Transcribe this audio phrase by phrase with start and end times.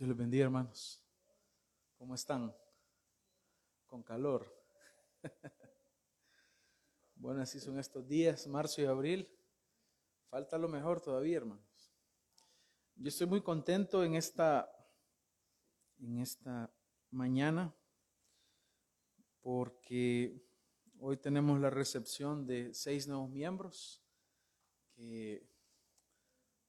[0.00, 0.98] Dios les bendiga, hermanos.
[1.98, 2.56] ¿Cómo están?
[3.86, 4.50] Con calor.
[7.16, 9.28] bueno, así son estos días, marzo y abril.
[10.30, 11.92] Falta lo mejor todavía, hermanos.
[12.94, 14.72] Yo estoy muy contento en esta,
[15.98, 16.72] en esta
[17.10, 17.70] mañana
[19.42, 20.42] porque
[20.98, 24.02] hoy tenemos la recepción de seis nuevos miembros
[24.94, 25.46] que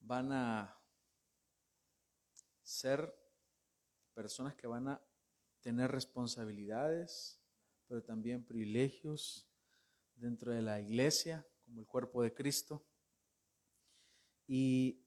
[0.02, 0.77] van a
[2.61, 3.20] ser
[4.14, 5.01] personas que van a
[5.61, 7.39] tener responsabilidades,
[7.88, 9.47] pero también privilegios
[10.15, 12.83] dentro de la iglesia, como el cuerpo de Cristo.
[14.47, 15.00] Y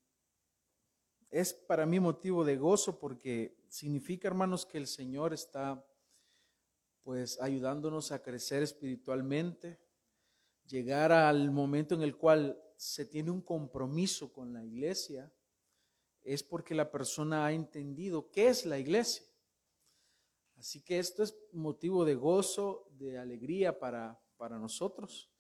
[1.31, 5.85] es para mí motivo de gozo porque significa, hermanos, que el Señor está
[7.03, 9.79] pues ayudándonos a crecer espiritualmente,
[10.67, 15.31] llegar al momento en el cual se tiene un compromiso con la iglesia
[16.25, 19.25] es porque la persona ha entendido qué es la iglesia.
[20.57, 25.31] Así que esto es motivo de gozo, de alegría para, para nosotros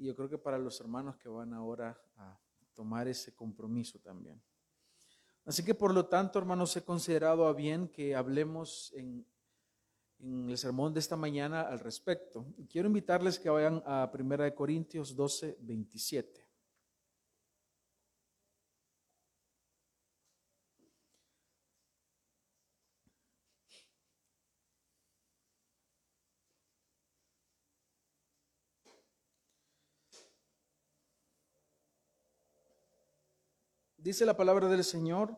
[0.00, 2.40] y yo creo que para los hermanos que van ahora a
[2.72, 4.42] tomar ese compromiso también.
[5.44, 9.26] Así que por lo tanto, hermanos, he considerado a bien que hablemos en,
[10.22, 12.46] el sermón de esta mañana al respecto.
[12.70, 16.39] Quiero invitarles que vayan a 1 Corintios 12, 27.
[34.02, 35.36] Dice la palabra del Señor,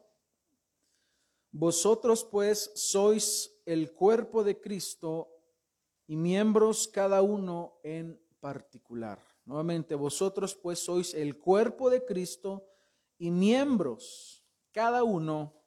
[1.51, 5.37] vosotros pues sois el cuerpo de Cristo
[6.07, 9.19] y miembros cada uno en particular.
[9.47, 12.65] Nuevamente, vosotros pues sois el cuerpo de Cristo
[13.19, 15.61] y miembros cada uno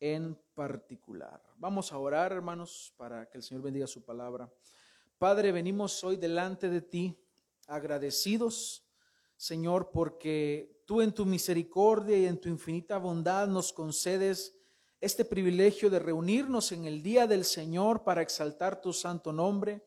[0.00, 1.40] en particular.
[1.58, 4.52] Vamos a orar, hermanos, para que el Señor bendiga su palabra.
[5.16, 7.16] Padre, venimos hoy delante de ti
[7.68, 8.84] agradecidos,
[9.36, 14.54] Señor, porque tú en tu misericordia y en tu infinita bondad nos concedes
[15.00, 19.82] este privilegio de reunirnos en el día del Señor para exaltar tu santo nombre.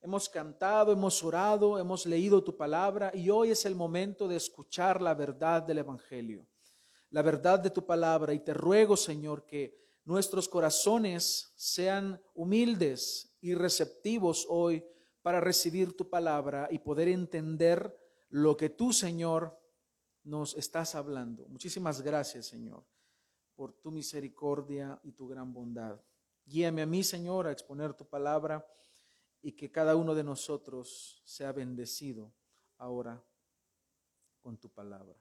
[0.00, 5.02] Hemos cantado, hemos orado, hemos leído tu palabra y hoy es el momento de escuchar
[5.02, 6.46] la verdad del Evangelio,
[7.10, 8.32] la verdad de tu palabra.
[8.32, 14.82] Y te ruego, Señor, que nuestros corazones sean humildes y receptivos hoy
[15.20, 17.94] para recibir tu palabra y poder entender
[18.30, 19.57] lo que tú, Señor,
[20.24, 21.46] nos estás hablando.
[21.48, 22.84] Muchísimas gracias, Señor,
[23.54, 26.00] por tu misericordia y tu gran bondad.
[26.44, 28.66] Guíame a mí, Señor, a exponer tu palabra
[29.42, 32.32] y que cada uno de nosotros sea bendecido
[32.76, 33.22] ahora
[34.40, 35.16] con tu palabra.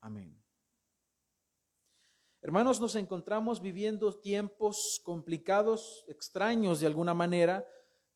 [0.00, 0.40] Amén.
[2.40, 7.66] Hermanos, nos encontramos viviendo tiempos complicados, extraños de alguna manera,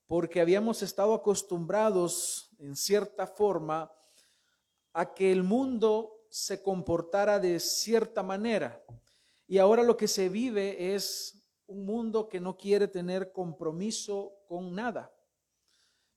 [0.06, 3.90] porque habíamos estado acostumbrados en cierta forma
[4.92, 8.84] a que el mundo se comportara de cierta manera.
[9.46, 14.74] Y ahora lo que se vive es un mundo que no quiere tener compromiso con
[14.74, 15.12] nada.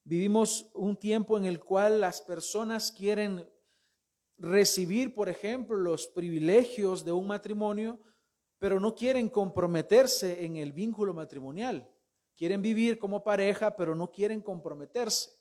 [0.04, 3.50] Vivimos un tiempo en el cual las personas quieren
[4.38, 8.00] recibir, por ejemplo, los privilegios de un matrimonio,
[8.60, 11.90] pero no quieren comprometerse en el vínculo matrimonial.
[12.36, 15.32] Quieren vivir como pareja, pero no quieren comprometerse.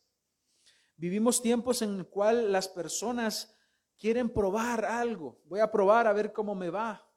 [0.97, 3.57] Vivimos tiempos en el cual las personas
[3.99, 5.41] quieren probar algo.
[5.45, 7.09] Voy a probar a ver cómo me va.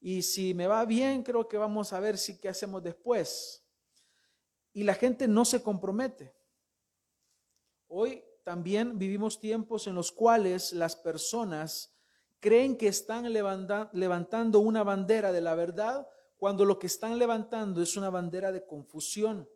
[0.00, 3.64] Y si me va bien, creo que vamos a ver si qué hacemos después.
[4.72, 6.34] Y la gente no se compromete.
[7.88, 11.96] Hoy también vivimos tiempos en los cuales las personas
[12.40, 16.06] creen que están levantando una bandera de la verdad
[16.36, 19.48] cuando lo que están levantando es una bandera de confusión.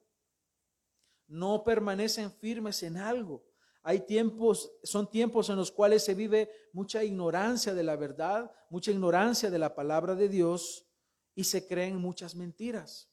[1.26, 3.49] No permanecen firmes en algo.
[3.82, 8.90] Hay tiempos, son tiempos en los cuales se vive mucha ignorancia de la verdad, mucha
[8.90, 10.86] ignorancia de la palabra de Dios
[11.34, 13.10] y se creen muchas mentiras.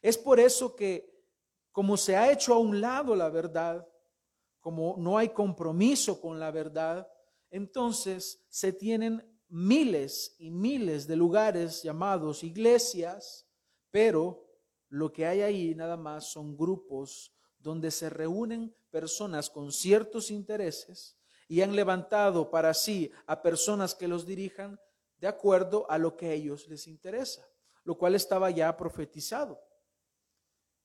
[0.00, 1.16] Es por eso que
[1.72, 3.86] como se ha hecho a un lado la verdad,
[4.60, 7.08] como no hay compromiso con la verdad,
[7.50, 13.46] entonces se tienen miles y miles de lugares llamados iglesias,
[13.90, 14.46] pero
[14.88, 21.16] lo que hay ahí nada más son grupos donde se reúnen personas con ciertos intereses
[21.48, 24.80] y han levantado para sí a personas que los dirijan
[25.18, 27.46] de acuerdo a lo que a ellos les interesa,
[27.84, 29.60] lo cual estaba ya profetizado,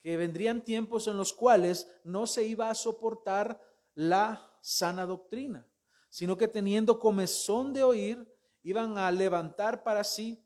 [0.02, 3.62] que vendrían tiempos en los cuales no se iba a soportar
[3.94, 5.68] la sana doctrina,
[6.10, 8.28] sino que teniendo comezón de oír,
[8.64, 10.44] iban a levantar para sí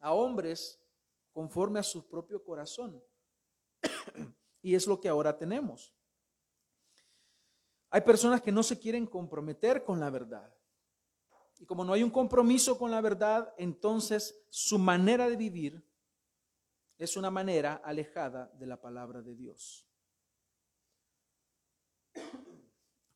[0.00, 0.80] a hombres
[1.32, 3.02] conforme a su propio corazón.
[4.62, 5.94] y es lo que ahora tenemos.
[7.94, 10.52] Hay personas que no se quieren comprometer con la verdad.
[11.60, 15.88] Y como no hay un compromiso con la verdad, entonces su manera de vivir
[16.98, 19.86] es una manera alejada de la palabra de Dios.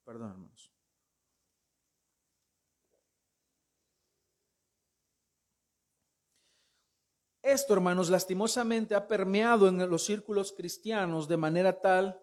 [0.04, 0.72] Perdón, hermanos.
[7.42, 12.22] Esto, hermanos, lastimosamente ha permeado en los círculos cristianos de manera tal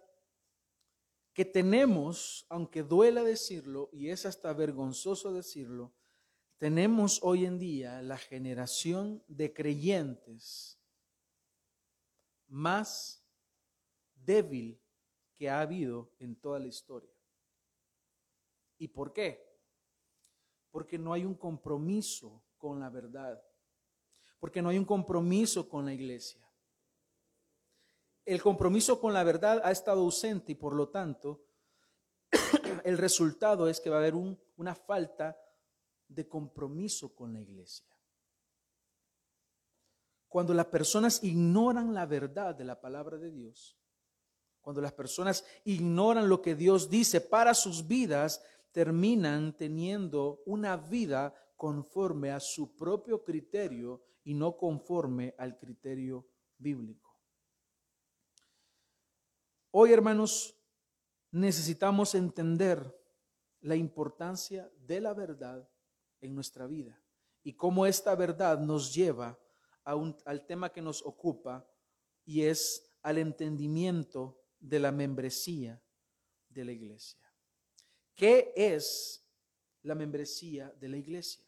[1.36, 5.94] que tenemos, aunque duela decirlo, y es hasta vergonzoso decirlo,
[6.58, 10.80] tenemos hoy en día la generación de creyentes
[12.48, 13.22] más
[14.16, 14.82] débil
[15.34, 17.14] que ha habido en toda la historia.
[18.78, 19.46] ¿Y por qué?
[20.72, 23.44] Porque no hay un compromiso con la verdad,
[24.40, 26.44] porque no hay un compromiso con la iglesia.
[28.25, 31.45] El compromiso con la verdad ha estado ausente y por lo tanto
[32.83, 35.38] el resultado es que va a haber una falta
[36.07, 37.86] de compromiso con la iglesia.
[40.27, 43.77] Cuando las personas ignoran la verdad de la palabra de Dios,
[44.60, 51.33] cuando las personas ignoran lo que Dios dice para sus vidas, terminan teniendo una vida
[51.56, 57.05] conforme a su propio criterio y no conforme al criterio bíblico.
[59.77, 60.57] Hoy, hermanos,
[61.31, 62.98] necesitamos entender
[63.60, 65.69] la importancia de la verdad
[66.22, 67.04] en nuestra vida
[67.44, 69.38] y cómo esta verdad nos lleva
[69.83, 71.69] al tema que nos ocupa
[72.24, 75.83] y es al entendimiento de la membresía
[76.48, 77.30] de la iglesia.
[78.13, 79.28] ¿Qué es
[79.81, 81.44] la membresía de la iglesia?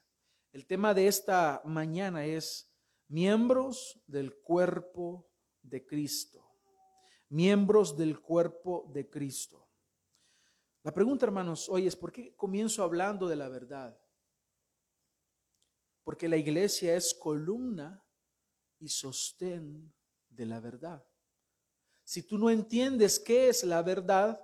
[0.51, 2.69] El tema de esta mañana es
[3.07, 5.31] miembros del cuerpo
[5.61, 6.46] de Cristo.
[7.29, 9.67] Miembros del cuerpo de Cristo.
[10.83, 13.99] La pregunta, hermanos, hoy es, ¿por qué comienzo hablando de la verdad?
[16.03, 18.01] Porque la iglesia es columna
[18.79, 19.93] y sostén
[20.29, 21.05] de la verdad.
[22.05, 24.41] Si tú no entiendes qué es la verdad,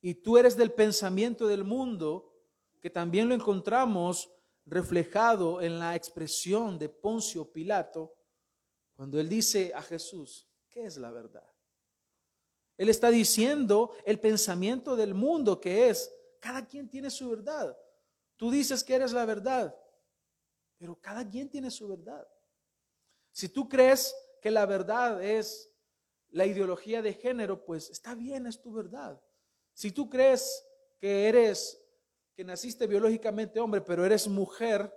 [0.00, 2.32] y tú eres del pensamiento del mundo,
[2.80, 4.30] que también lo encontramos
[4.66, 8.14] reflejado en la expresión de Poncio Pilato,
[8.94, 11.53] cuando él dice a Jesús, ¿qué es la verdad?
[12.76, 17.76] Él está diciendo el pensamiento del mundo que es, cada quien tiene su verdad.
[18.36, 19.74] Tú dices que eres la verdad,
[20.76, 22.26] pero cada quien tiene su verdad.
[23.32, 25.70] Si tú crees que la verdad es
[26.30, 29.20] la ideología de género, pues está bien, es tu verdad.
[29.72, 30.64] Si tú crees
[30.98, 31.80] que eres,
[32.34, 34.92] que naciste biológicamente hombre, pero eres mujer,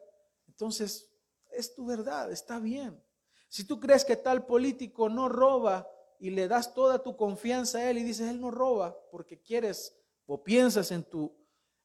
[0.48, 1.10] entonces
[1.52, 3.02] es tu verdad, está bien.
[3.50, 5.88] Si tú crees que tal político no roba
[6.20, 9.96] y le das toda tu confianza a él y dices, él no roba porque quieres
[10.26, 11.36] o piensas en tu,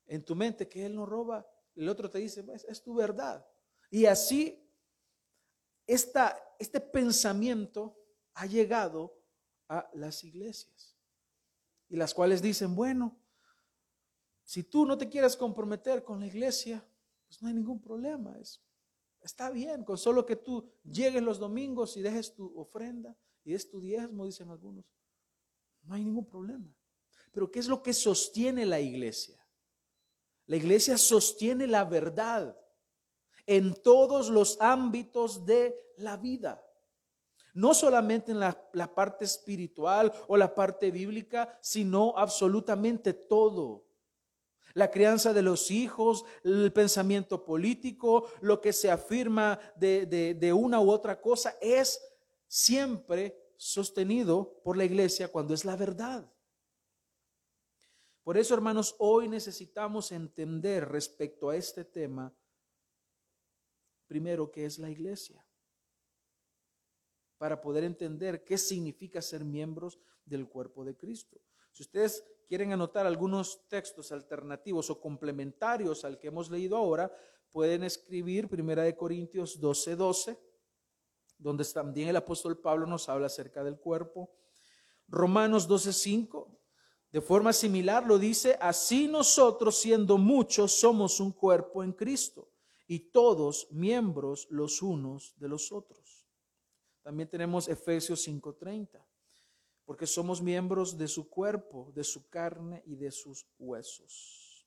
[0.07, 3.47] en tu mente que él no roba, el otro te dice, es, es tu verdad.
[3.91, 4.59] Y así,
[5.87, 7.99] esta, este pensamiento
[8.35, 9.19] ha llegado
[9.69, 10.97] a las iglesias
[11.89, 13.19] y las cuales dicen, bueno,
[14.45, 16.85] si tú no te quieres comprometer con la iglesia,
[17.27, 18.37] pues no hay ningún problema.
[18.39, 18.63] Es,
[19.21, 23.69] está bien, con solo que tú llegues los domingos y dejes tu ofrenda y des
[23.69, 24.85] tu diezmo, dicen algunos.
[25.83, 26.73] No hay ningún problema.
[27.33, 29.39] Pero ¿qué es lo que sostiene la iglesia?
[30.47, 32.57] La iglesia sostiene la verdad
[33.47, 36.65] en todos los ámbitos de la vida.
[37.55, 43.85] No solamente en la, parte espiritual o la parte bíblica, sino absolutamente todo.
[44.75, 50.91] La crianza de los hijos, el pensamiento político, lo que se afirma de una u
[50.91, 52.01] otra cosa, es
[52.53, 56.31] siempre sostenido por la iglesia cuando es la verdad.
[58.23, 62.37] Por eso, hermanos, hoy necesitamos entender respecto a este tema,
[64.07, 65.43] primero, qué es la iglesia
[67.39, 71.41] para poder entender qué significa ser miembros del cuerpo de Cristo.
[71.73, 77.11] Si ustedes quieren anotar algunos textos alternativos o complementarios al que hemos leído ahora,
[77.51, 80.52] pueden escribir 1 Corintios 12, 12,
[81.43, 84.31] donde también el apóstol Pablo nos habla acerca del cuerpo.
[85.09, 86.49] Romanos 12, 5,
[87.11, 92.49] de forma similar lo dice, así nosotros siendo muchos somos un cuerpo en Cristo
[92.87, 96.27] y todos miembros los unos de los otros.
[97.03, 99.05] También tenemos Efesios 5:30,
[99.85, 104.65] porque somos miembros de su cuerpo, de su carne y de sus huesos.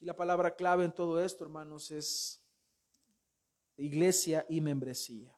[0.00, 2.40] Y la palabra clave en todo esto, hermanos, es
[3.82, 5.34] iglesia y membresía.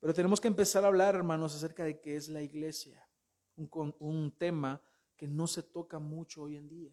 [0.00, 3.08] Pero tenemos que empezar a hablar, hermanos, acerca de qué es la iglesia.
[3.56, 4.82] Un, un tema
[5.16, 6.92] que no se toca mucho hoy en día.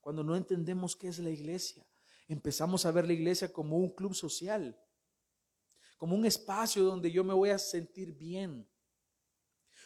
[0.00, 1.86] Cuando no entendemos qué es la iglesia,
[2.26, 4.76] empezamos a ver la iglesia como un club social,
[5.96, 8.68] como un espacio donde yo me voy a sentir bien,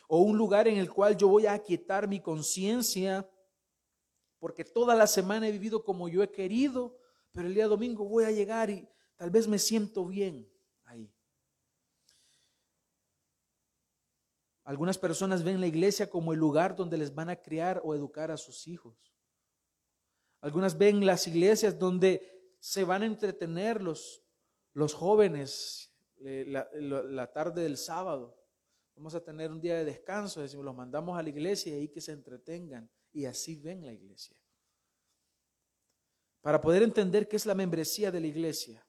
[0.09, 3.29] o un lugar en el cual yo voy a aquietar mi conciencia,
[4.39, 6.99] porque toda la semana he vivido como yo he querido,
[7.33, 10.51] pero el día domingo voy a llegar y tal vez me siento bien
[10.85, 11.13] ahí.
[14.65, 18.31] Algunas personas ven la iglesia como el lugar donde les van a criar o educar
[18.31, 18.97] a sus hijos.
[20.41, 24.23] Algunas ven las iglesias donde se van a entretener los,
[24.73, 28.39] los jóvenes eh, la, tarde del sábado.
[28.95, 31.89] Vamos a tener un día de descanso, decimos, los mandamos a la iglesia y ahí
[31.89, 32.89] que se entretengan.
[33.13, 34.37] Y así ven la iglesia.
[36.41, 38.88] Para poder entender qué es la membresía de la iglesia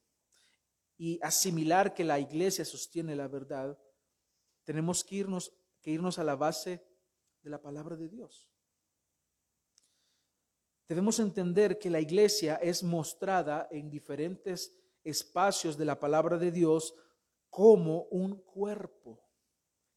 [0.99, 3.79] y asimilar que la iglesia sostiene la verdad,
[4.65, 5.51] tenemos que irnos
[5.81, 6.85] que irnos a la base
[7.41, 8.49] de la palabra de Dios.
[10.87, 16.95] Debemos entender que la iglesia es mostrada en diferentes espacios de la palabra de Dios
[17.49, 19.23] como un cuerpo.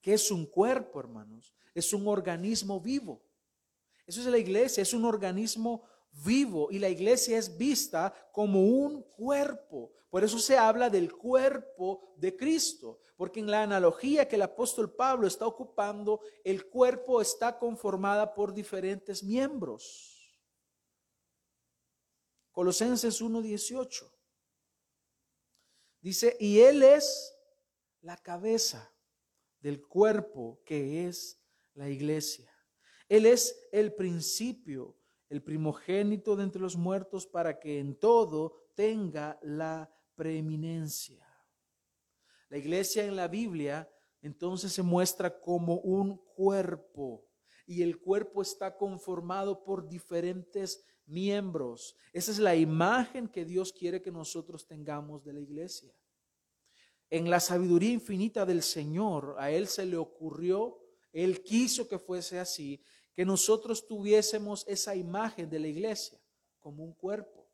[0.00, 1.54] ¿Qué es un cuerpo, hermanos?
[1.74, 3.24] Es un organismo vivo.
[4.06, 5.82] Eso es la iglesia, es un organismo
[6.12, 9.92] vivo y la iglesia es vista como un cuerpo.
[10.10, 14.94] Por eso se habla del cuerpo de Cristo, porque en la analogía que el apóstol
[14.94, 20.12] Pablo está ocupando, el cuerpo está conformada por diferentes miembros.
[22.52, 24.12] Colosenses 1:18
[26.02, 27.34] dice, y Él es
[28.02, 28.92] la cabeza
[29.60, 31.40] del cuerpo que es
[31.74, 32.52] la iglesia.
[33.08, 34.96] Él es el principio
[35.32, 41.26] el primogénito de entre los muertos, para que en todo tenga la preeminencia.
[42.50, 47.26] La iglesia en la Biblia entonces se muestra como un cuerpo
[47.66, 51.96] y el cuerpo está conformado por diferentes miembros.
[52.12, 55.94] Esa es la imagen que Dios quiere que nosotros tengamos de la iglesia.
[57.08, 60.78] En la sabiduría infinita del Señor, a Él se le ocurrió,
[61.10, 62.84] Él quiso que fuese así,
[63.14, 66.18] que nosotros tuviésemos esa imagen de la iglesia
[66.60, 67.46] como un cuerpo.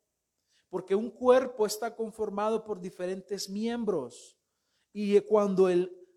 [0.69, 4.37] Porque un cuerpo está conformado por diferentes miembros.
[4.93, 5.67] Y cuando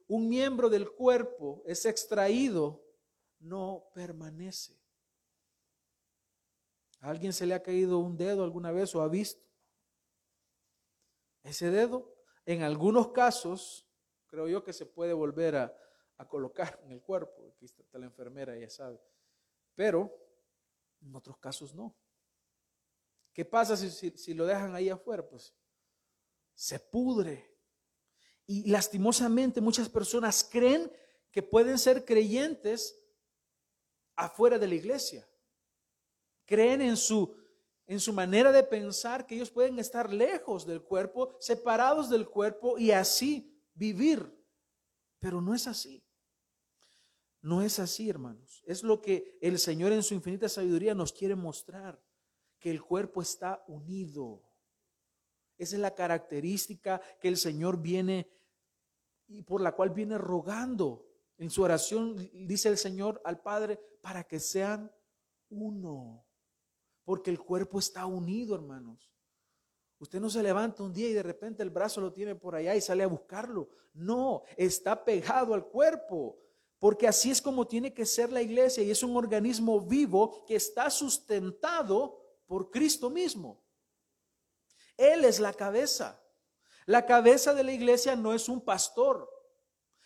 [0.08, 2.84] un miembro del cuerpo es extraído,
[3.40, 4.78] no permanece.
[7.00, 9.42] ¿A alguien se le ha caído un dedo alguna vez o ha visto?
[11.42, 12.14] Ese dedo,
[12.46, 13.88] en algunos casos,
[14.26, 15.76] creo yo que se puede volver a,
[16.18, 17.48] a colocar en el cuerpo.
[17.48, 19.00] Aquí está la enfermera, ya sabe.
[19.74, 20.22] Pero
[21.00, 21.96] en otros casos no.
[23.32, 25.26] ¿Qué pasa si, lo dejan ahí afuera?
[25.26, 25.54] Pues
[26.54, 27.56] se pudre.
[28.46, 30.92] Y lastimosamente muchas personas creen
[31.30, 32.98] que pueden ser creyentes
[34.14, 35.26] afuera de la iglesia.
[36.44, 37.34] Creen en su,
[37.86, 42.76] en su manera de pensar que ellos pueden estar lejos del cuerpo, separados del cuerpo
[42.76, 44.30] y así vivir.
[45.18, 46.04] Pero no es así.
[47.42, 48.62] No es así, hermanos.
[48.66, 52.00] Es lo que el Señor en su infinita sabiduría nos quiere mostrar,
[52.60, 54.40] que el cuerpo está unido.
[55.58, 58.30] Esa es la característica que el Señor viene
[59.26, 61.04] y por la cual viene rogando.
[61.38, 64.92] En su oración dice el Señor al Padre para que sean
[65.50, 66.24] uno.
[67.04, 69.12] Porque el cuerpo está unido, hermanos.
[69.98, 72.76] Usted no se levanta un día y de repente el brazo lo tiene por allá
[72.76, 73.68] y sale a buscarlo.
[73.94, 76.38] No, está pegado al cuerpo
[76.82, 80.56] porque así es como tiene que ser la iglesia y es un organismo vivo que
[80.56, 83.64] está sustentado por Cristo mismo.
[84.96, 86.20] Él es la cabeza.
[86.86, 89.30] La cabeza de la iglesia no es un pastor.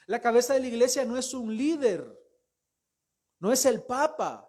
[0.04, 2.14] La cabeza de la iglesia no es un líder.
[3.38, 4.46] No es el papa.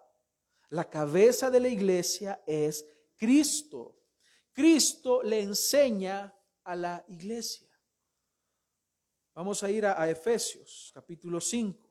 [0.68, 2.84] La cabeza de la iglesia es
[3.16, 4.02] Cristo.
[4.52, 7.70] Cristo le enseña a la iglesia.
[9.32, 11.87] Vamos a ir a, Efesios capítulo 5.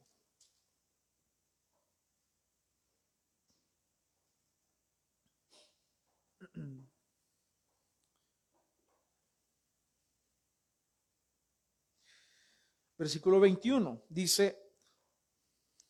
[12.98, 14.60] Versículo 21 dice,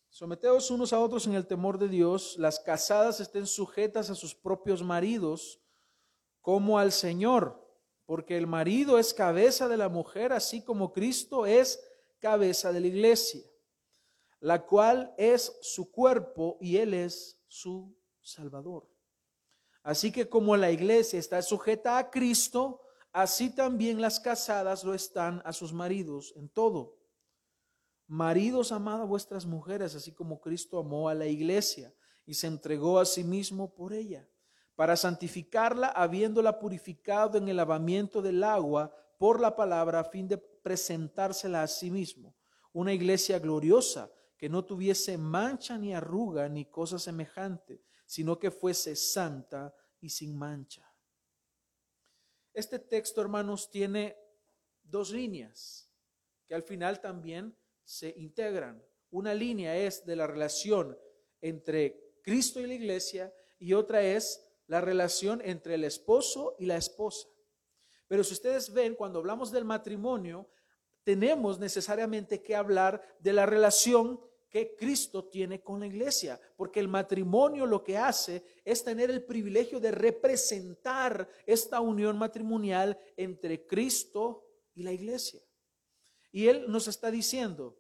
[0.10, 4.36] someteos unos a otros en el temor de Dios, las casadas estén sujetas a sus
[4.36, 5.62] propios maridos
[6.42, 7.66] como al Señor,
[8.06, 11.82] porque el marido es cabeza de la mujer, así como Cristo es
[12.20, 13.44] cabeza de la iglesia,
[14.40, 18.90] la cual es su cuerpo y Él es su Salvador.
[19.82, 22.82] Así que como la iglesia está sujeta a Cristo,
[23.14, 26.97] así también las casadas lo están a sus maridos en todo.
[28.08, 31.94] Maridos, amad a vuestras mujeres, así como Cristo amó a la iglesia
[32.26, 34.28] y se entregó a sí mismo por ella,
[34.76, 40.38] para santificarla, habiéndola purificado en el lavamiento del agua por la palabra, a fin de
[40.38, 42.36] presentársela a sí mismo,
[42.72, 48.96] una iglesia gloriosa, que no tuviese mancha ni arruga ni cosa semejante, sino que fuese
[48.96, 50.88] santa y sin mancha.
[52.54, 54.16] Este texto, hermanos, tiene
[54.84, 55.92] dos líneas
[56.46, 57.56] que al final también
[57.88, 58.84] se integran.
[59.10, 61.00] Una línea es de la relación
[61.40, 66.76] entre Cristo y la iglesia y otra es la relación entre el esposo y la
[66.76, 67.30] esposa.
[68.10, 70.50] Pero si ustedes ven, cuando hablamos del matrimonio,
[71.04, 76.90] tenemos necesariamente que hablar de la relación que Cristo tiene con la iglesia, porque el
[76.90, 84.46] matrimonio lo que hace es tener el privilegio de representar esta unión matrimonial entre Cristo
[84.74, 85.47] y la iglesia.
[86.32, 87.80] Y Él nos está diciendo,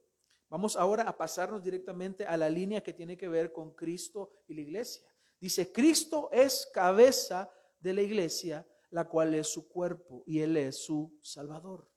[0.49, 4.53] vamos ahora a pasarnos directamente a la línea que tiene que ver con Cristo y
[4.53, 5.03] la iglesia.
[5.39, 10.77] Dice, Cristo es cabeza de la iglesia, la cual es su cuerpo y Él es
[10.77, 11.89] su Salvador.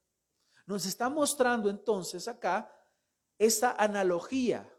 [0.66, 2.72] Nos está mostrando entonces acá
[3.38, 4.70] esa analogía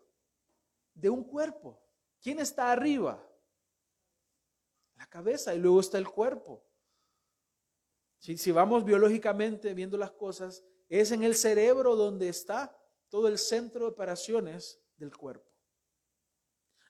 [0.94, 1.82] de un cuerpo.
[2.22, 3.28] ¿Quién está arriba?
[4.96, 6.64] La cabeza y luego está el cuerpo.
[8.20, 10.64] Si, si, vamos biológicamente viendo las cosas,
[11.00, 15.50] es en el cerebro donde está todo el centro de operaciones del cuerpo.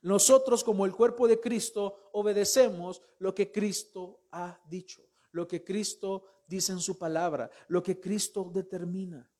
[0.01, 6.25] Nosotros como el cuerpo de Cristo obedecemos lo que Cristo ha dicho, lo que Cristo
[6.47, 9.31] dice en su palabra, lo que Cristo determina.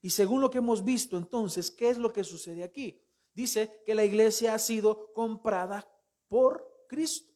[0.00, 3.00] Y según lo que hemos visto entonces, ¿qué es lo que sucede aquí?
[3.32, 5.88] Dice que la iglesia ha sido comprada
[6.28, 7.33] por Cristo.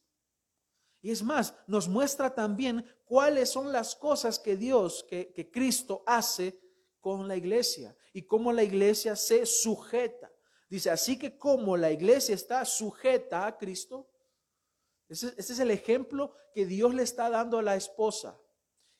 [1.01, 6.03] Y es más, nos muestra también cuáles son las cosas que Dios, que, que Cristo
[6.05, 6.59] hace
[6.99, 10.31] con la iglesia y cómo la iglesia se sujeta.
[10.69, 14.09] Dice, así que como la iglesia está sujeta a Cristo,
[15.09, 18.39] ese, es el ejemplo que Dios le está dando a la esposa,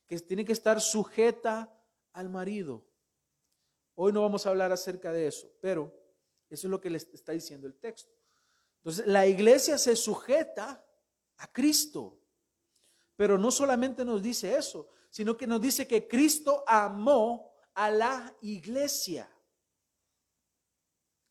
[0.07, 1.71] que tiene que estar sujeta
[2.13, 2.83] al marido.
[3.93, 5.93] Hoy no vamos a hablar acerca de eso, pero
[6.49, 8.11] eso es lo que les está diciendo el texto.
[8.77, 10.83] Entonces, la iglesia se sujeta
[11.39, 12.21] a Cristo.
[13.15, 18.33] Pero no solamente nos dice eso, sino que nos dice que Cristo amó a la
[18.41, 19.29] iglesia.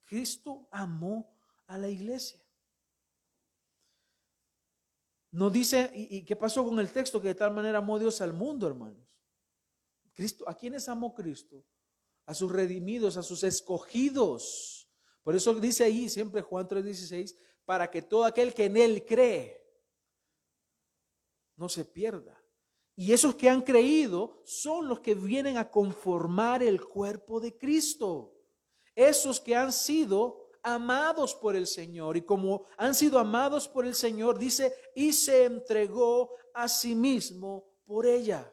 [0.04, 1.34] Cristo amó
[1.66, 2.40] a la iglesia.
[5.30, 7.20] Nos dice, ¿y, qué pasó con el texto?
[7.20, 9.06] Que de tal manera amó Dios al mundo, hermanos.
[10.12, 11.64] Cristo, ¿a quiénes amó Cristo?
[12.28, 14.86] a sus redimidos, a sus escogidos.
[15.22, 19.57] Por eso dice ahí siempre Juan 3:16, para que todo aquel que en él cree
[21.58, 22.42] no se pierda.
[22.96, 28.34] Y esos que han creído son los que vienen a conformar el cuerpo de Cristo.
[28.94, 32.16] Esos que han sido amados por el Señor.
[32.16, 37.68] Y como han sido amados por el Señor, dice, y se entregó a sí mismo
[37.84, 38.52] por ella.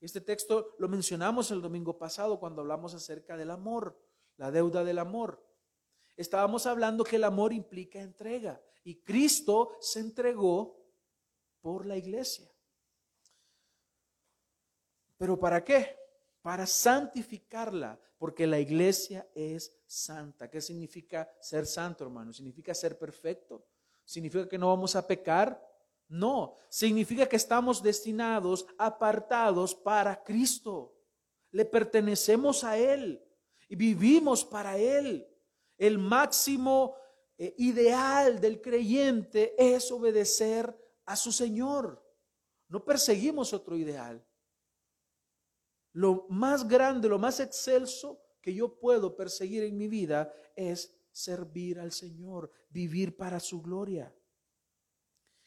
[0.00, 3.98] Este texto lo mencionamos el domingo pasado cuando hablamos acerca del amor,
[4.36, 5.42] la deuda del amor.
[6.16, 10.85] Estábamos hablando que el amor implica entrega y Cristo se entregó
[11.66, 12.48] por la iglesia.
[15.18, 15.98] ¿Pero para qué?
[16.40, 20.48] Para santificarla, porque la iglesia es santa.
[20.48, 22.32] ¿Qué significa ser santo, hermano?
[22.32, 23.66] ¿Significa ser perfecto?
[24.04, 25.60] ¿Significa que no vamos a pecar?
[26.06, 30.94] No, significa que estamos destinados, apartados para Cristo.
[31.50, 33.20] Le pertenecemos a Él
[33.68, 35.26] y vivimos para Él.
[35.76, 36.94] El máximo
[37.36, 42.04] eh, ideal del creyente es obedecer a su Señor.
[42.68, 44.24] No perseguimos otro ideal.
[45.92, 51.80] Lo más grande, lo más excelso que yo puedo perseguir en mi vida es servir
[51.80, 54.14] al Señor, vivir para su gloria.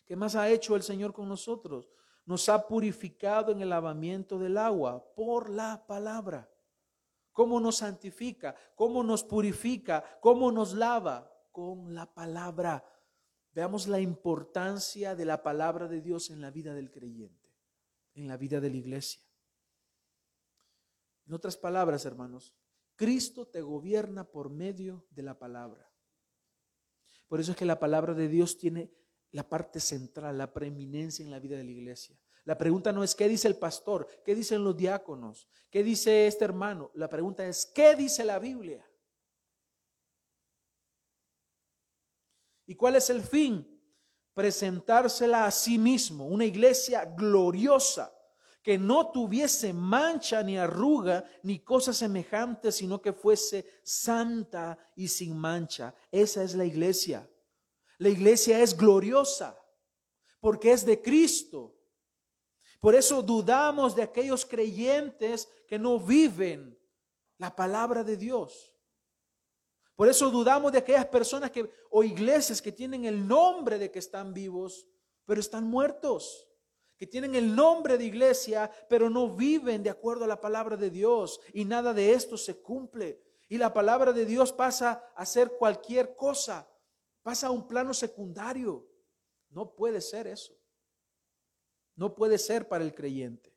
[0.06, 1.88] ¿Qué más ha hecho el Señor con nosotros?
[2.26, 6.50] Nos ha purificado en el lavamiento del agua por la palabra.
[7.32, 8.56] ¿Cómo nos santifica?
[8.76, 10.04] ¿Cómo nos purifica?
[10.20, 11.32] ¿Cómo nos lava?
[11.52, 12.84] Con la palabra.
[13.60, 17.50] Veamos la importancia de la palabra de Dios en la vida del creyente,
[18.16, 19.22] en la vida de la iglesia.
[21.28, 22.56] En otras palabras, hermanos,
[22.96, 25.92] Cristo te gobierna por medio de la palabra.
[27.28, 28.94] Por eso es que la palabra de Dios tiene
[29.32, 32.18] la parte central, la preeminencia en la vida de la iglesia.
[32.46, 36.46] La pregunta no es qué dice el pastor, qué dicen los diáconos, qué dice este
[36.46, 36.92] hermano.
[36.94, 38.89] La pregunta es qué dice la Biblia.
[42.70, 43.68] ¿Y cuál es el fin?
[44.36, 48.16] Presentársela a sí mismo, una iglesia gloriosa
[48.62, 55.36] que no tuviese mancha ni arruga ni cosa semejante, sino que fuese santa y sin
[55.36, 55.96] mancha.
[56.12, 57.28] Esa es la iglesia.
[57.98, 59.60] La iglesia es gloriosa
[60.40, 61.76] porque es de Cristo.
[62.80, 66.80] Por eso dudamos de aquellos creyentes que no viven
[67.40, 68.79] la palabra de Dios.
[70.00, 74.00] Por eso dudamos de aquellas personas que o iglesias que tienen el nombre de que
[74.00, 74.88] están vivos,
[75.26, 76.48] pero están muertos
[76.96, 80.90] que tienen el nombre de iglesia, pero no viven de acuerdo a la palabra de
[80.90, 83.22] Dios y nada de esto se cumple.
[83.50, 86.66] Y la palabra de Dios pasa a ser cualquier cosa,
[87.22, 88.90] pasa a un plano secundario.
[89.50, 90.54] No puede ser eso.
[91.96, 93.54] No puede ser para el creyente.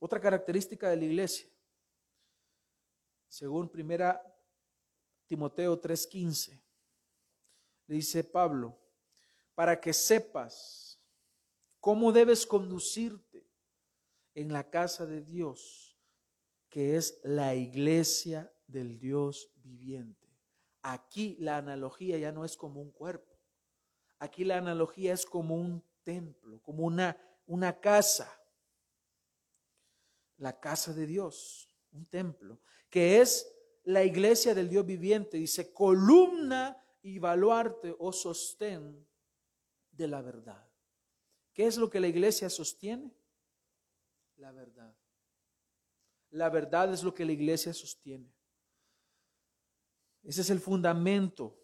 [0.00, 1.48] Otra característica de la iglesia,
[3.28, 4.20] según primera
[5.26, 6.60] Timoteo 3:15
[7.86, 8.76] dice Pablo,
[9.54, 10.98] para que sepas
[11.80, 13.46] cómo debes conducirte
[14.34, 15.98] en la casa de Dios,
[16.68, 20.28] que es la iglesia del Dios viviente.
[20.82, 23.38] Aquí la analogía ya no es como un cuerpo.
[24.18, 28.39] Aquí la analogía es como un templo, como una, una casa.
[30.40, 32.58] La casa de Dios, un templo,
[32.90, 33.50] que es
[33.84, 35.36] la iglesia del Dios viviente.
[35.36, 39.06] Dice, columna y baluarte o sostén
[39.90, 40.66] de la verdad.
[41.52, 43.14] ¿Qué es lo que la iglesia sostiene?
[44.36, 44.94] La verdad.
[46.30, 48.32] La verdad es lo que la iglesia sostiene.
[50.22, 51.58] Ese es el fundamento,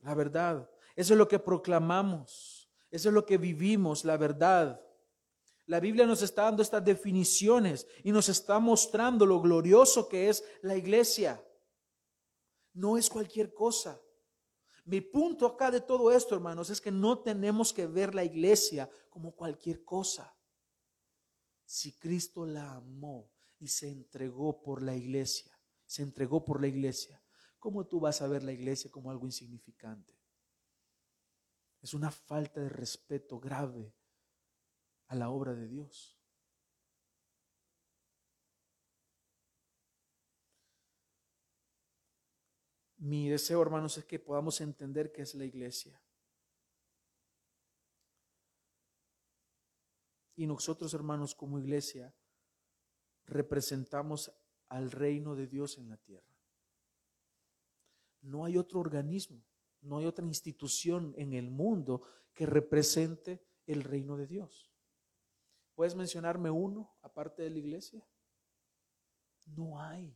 [0.00, 0.70] la verdad.
[0.96, 2.70] Eso es lo que proclamamos.
[2.90, 4.80] Eso es lo que vivimos, la verdad.
[5.70, 10.42] La Biblia nos está dando estas definiciones y nos está mostrando lo glorioso que es
[10.62, 11.40] la iglesia.
[12.72, 14.02] No es cualquier cosa.
[14.84, 18.90] Mi punto acá de todo esto, hermanos, es que no tenemos que ver la iglesia
[19.10, 20.36] como cualquier cosa.
[21.64, 23.30] Si Cristo la amó
[23.60, 25.56] y se entregó por la iglesia,
[25.86, 27.22] se entregó por la iglesia,
[27.60, 30.18] ¿cómo tú vas a ver la iglesia como algo insignificante?
[31.80, 33.94] Es una falta de respeto grave
[35.10, 36.16] a la obra de Dios.
[42.98, 46.00] Mi deseo, hermanos, es que podamos entender qué es la iglesia.
[50.36, 52.14] Y nosotros, hermanos, como iglesia,
[53.26, 54.30] representamos
[54.68, 56.38] al reino de Dios en la tierra.
[58.20, 59.44] No hay otro organismo,
[59.80, 64.69] no hay otra institución en el mundo que represente el reino de Dios.
[65.80, 68.06] ¿Puedes mencionarme uno aparte de la iglesia?
[69.46, 70.14] No hay.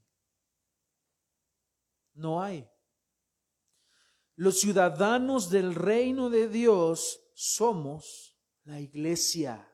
[2.12, 2.68] No hay.
[4.34, 9.66] Los ciudadanos del reino de Dios somos la iglesia.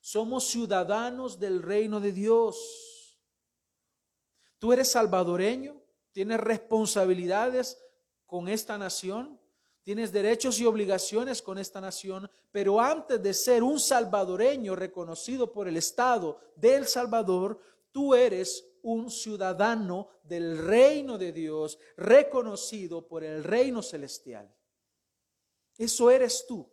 [0.00, 3.18] Somos ciudadanos del reino de Dios.
[4.58, 7.82] Tú eres salvadoreño, tienes responsabilidades
[8.26, 9.35] con esta nación,
[9.86, 15.68] tienes derechos y obligaciones con esta nación, pero antes de ser un salvadoreño reconocido por
[15.68, 17.60] el Estado del Salvador,
[17.92, 24.52] tú eres un ciudadano del reino de Dios, reconocido por el reino celestial.
[25.78, 26.68] Eso eres tú.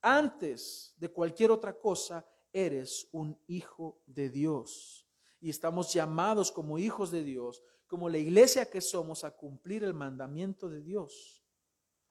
[0.00, 5.06] Antes de cualquier otra cosa, eres un hijo de Dios.
[5.38, 9.92] Y estamos llamados como hijos de Dios, como la iglesia que somos, a cumplir el
[9.92, 11.40] mandamiento de Dios,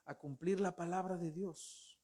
[0.09, 2.01] a cumplir la palabra de Dios.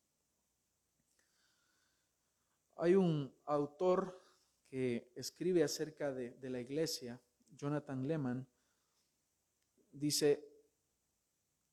[2.76, 4.24] Hay un autor
[4.68, 8.48] que escribe acerca de, la iglesia, Jonathan Lehman,
[9.91, 10.48] dice,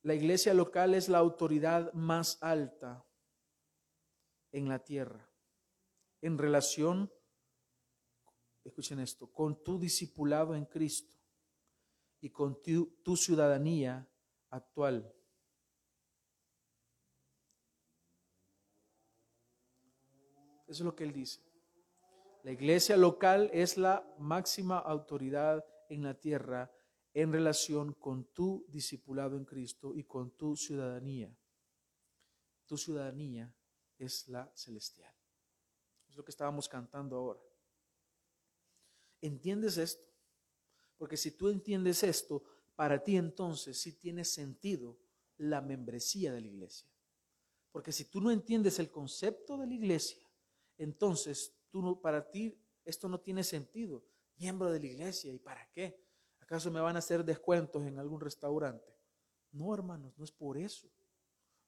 [0.01, 3.05] la iglesia local es la autoridad más alta
[4.53, 5.29] en la tierra
[6.23, 7.13] en relación,
[8.65, 11.15] escuchen esto, con tu discipulado en Cristo
[12.21, 14.09] y con tu ciudadanía
[14.49, 15.13] actual.
[20.73, 21.39] Eso es lo que él dice.
[22.45, 26.73] La iglesia local es la máxima autoridad en la tierra
[27.13, 31.31] en relación con tu discipulado en Cristo y con tu ciudadanía.
[32.65, 33.55] Tu ciudadanía
[33.99, 35.15] es la celestial.
[36.09, 37.41] Es lo que estábamos cantando ahora.
[39.21, 40.09] ¿Entiendes esto?
[40.97, 44.99] Porque si tú entiendes esto, para ti entonces sí tiene sentido
[45.37, 46.89] la membresía de la iglesia.
[47.71, 50.22] Porque si tú no entiendes el concepto de la iglesia,
[50.83, 54.05] entonces tú para ti esto no tiene sentido.
[54.37, 56.01] Miembro de la iglesia, ¿y para qué?
[56.41, 58.93] ¿Acaso me van a hacer descuentos en algún restaurante?
[59.53, 60.91] No, hermanos, no es por eso.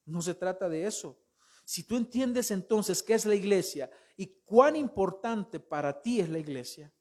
[0.05, 1.17] No se trata de eso.
[1.63, 6.39] Si tú entiendes entonces qué es la iglesia y cuán importante para ti es la
[6.39, 6.93] iglesia,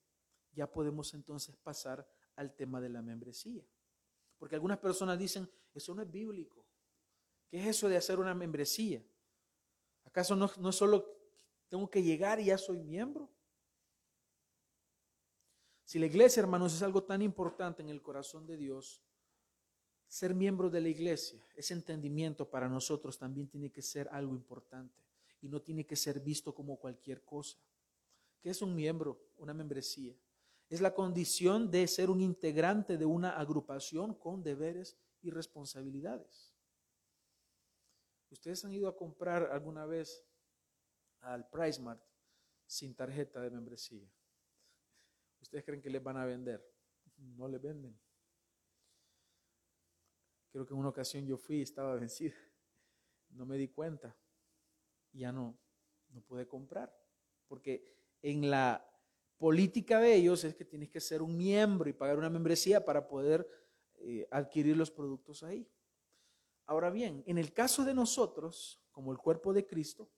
[0.52, 3.64] ya podemos entonces pasar al tema de la membresía.
[4.38, 6.64] Porque algunas personas dicen, eso no es bíblico.
[7.48, 9.04] ¿Qué es eso de hacer una membresía?
[10.04, 11.23] ¿Acaso no, no es solo
[11.68, 13.28] tengo que llegar y ya soy miembro?
[15.84, 19.02] Si la iglesia, hermanos, es algo tan importante en el corazón de Dios,
[20.08, 24.94] ser miembro de la iglesia, ese entendimiento para nosotros también tiene que ser algo importante
[25.40, 27.58] y no tiene que ser visto como cualquier cosa.
[28.40, 30.14] ¿Qué es un miembro, una membresía?
[30.68, 36.52] Es la condición de ser un integrante de una agrupación con deberes y responsabilidades.
[38.30, 40.24] ¿Ustedes han ido a comprar alguna vez
[41.24, 42.02] al PriceMart
[42.66, 44.08] sin tarjeta de membresía?
[45.40, 46.64] ¿Ustedes creen que les van a vender?
[47.16, 47.98] No le venden.
[50.50, 52.34] Creo que en una ocasión yo fui y estaba vencida.
[53.30, 54.16] No me di cuenta.
[55.12, 55.58] Ya no,
[56.10, 56.96] no pude comprar.
[57.48, 57.84] Porque
[58.22, 58.88] en la
[59.36, 63.06] política de ellos es que tienes que ser un miembro y pagar una membresía para
[63.06, 63.46] poder
[63.96, 65.68] eh, adquirir los productos ahí.
[66.66, 70.10] Ahora bien, en el caso de nosotros, como el cuerpo de Cristo,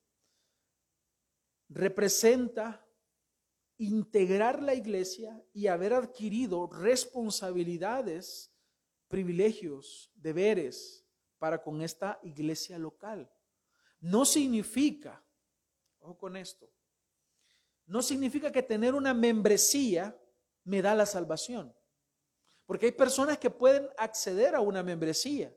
[1.68, 2.87] representa
[3.79, 8.52] integrar la iglesia y haber adquirido responsabilidades,
[9.09, 11.07] privilegios, deberes
[11.38, 13.31] para con esta iglesia local.
[14.00, 15.24] No significa,
[15.98, 16.70] ojo con esto,
[17.87, 20.18] no significa que tener una membresía
[20.64, 21.74] me da la salvación.
[22.66, 25.55] Porque hay personas que pueden acceder a una membresía.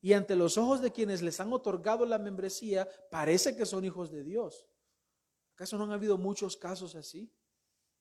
[0.00, 4.10] Y ante los ojos de quienes les han otorgado la membresía, parece que son hijos
[4.10, 4.66] de Dios.
[5.54, 7.32] ¿Acaso no han habido muchos casos así?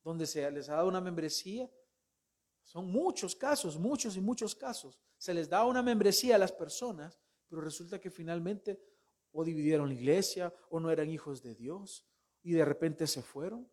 [0.03, 1.69] Donde se les ha dado una membresía.
[2.63, 4.99] Son muchos casos, muchos y muchos casos.
[5.17, 8.79] Se les da una membresía a las personas, pero resulta que finalmente
[9.31, 12.05] o dividieron la iglesia o no eran hijos de Dios
[12.43, 13.69] y de repente se fueron.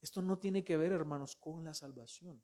[0.00, 2.42] Esto no tiene que ver, hermanos, con la salvación.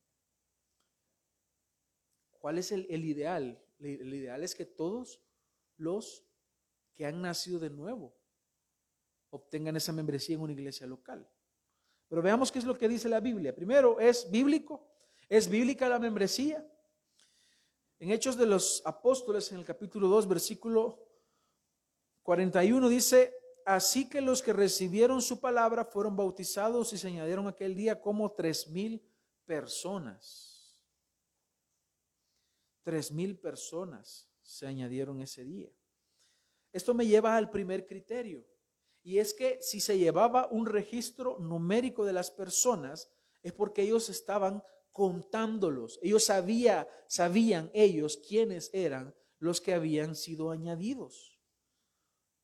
[2.33, 3.66] ¿Cuál es el, el ideal?
[3.79, 5.21] El ideal es que todos
[5.77, 6.25] los
[6.95, 8.17] que han nacido de nuevo
[9.31, 11.29] obtengan esa membresía en una iglesia local.
[12.09, 13.55] Pero veamos qué es lo que dice la Biblia.
[13.55, 14.89] Primero, ¿es bíblico?
[15.29, 16.67] ¿Es bíblica la membresía?
[17.99, 21.03] En Hechos de los Apóstoles, en el capítulo 2, versículo
[22.23, 23.35] 41, dice,
[23.65, 28.33] así que los que recibieron su palabra fueron bautizados y se añadieron aquel día como
[28.33, 29.03] tres mil
[29.45, 30.56] personas.
[32.87, 35.69] Tres mil personas se añadieron ese día.
[36.73, 38.47] Esto me lleva al primer criterio.
[39.03, 43.11] Y es que si se llevaba un registro numérico de las personas,
[43.43, 45.99] es porque ellos estaban contándolos.
[46.01, 51.41] Ellos sabía, sabían ellos quiénes eran los que habían sido añadidos.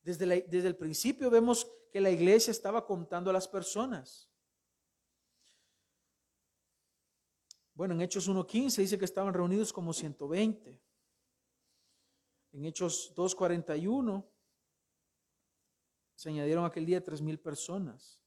[0.01, 4.29] Desde, desde el principio vemos que la iglesia estaba contando a las personas.
[7.73, 10.79] Bueno, en Hechos 1.15 dice que estaban reunidos como 120.
[12.51, 14.25] En Hechos 2.41
[16.15, 18.21] se añadieron aquel día tres mil personas.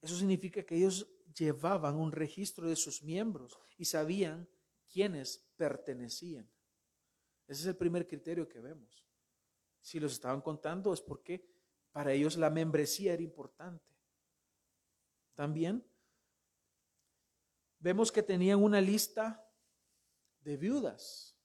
[0.00, 4.48] Eso significa que ellos llevaban un registro de sus miembros y sabían
[4.92, 6.48] quiénes pertenecían.
[7.48, 9.04] Ese es el primer criterio que vemos.
[9.80, 11.44] Si los estaban contando es porque
[11.90, 13.96] para ellos la membresía era importante.
[15.34, 15.84] También
[17.78, 19.44] vemos que tenían una lista
[20.40, 21.36] de viudas.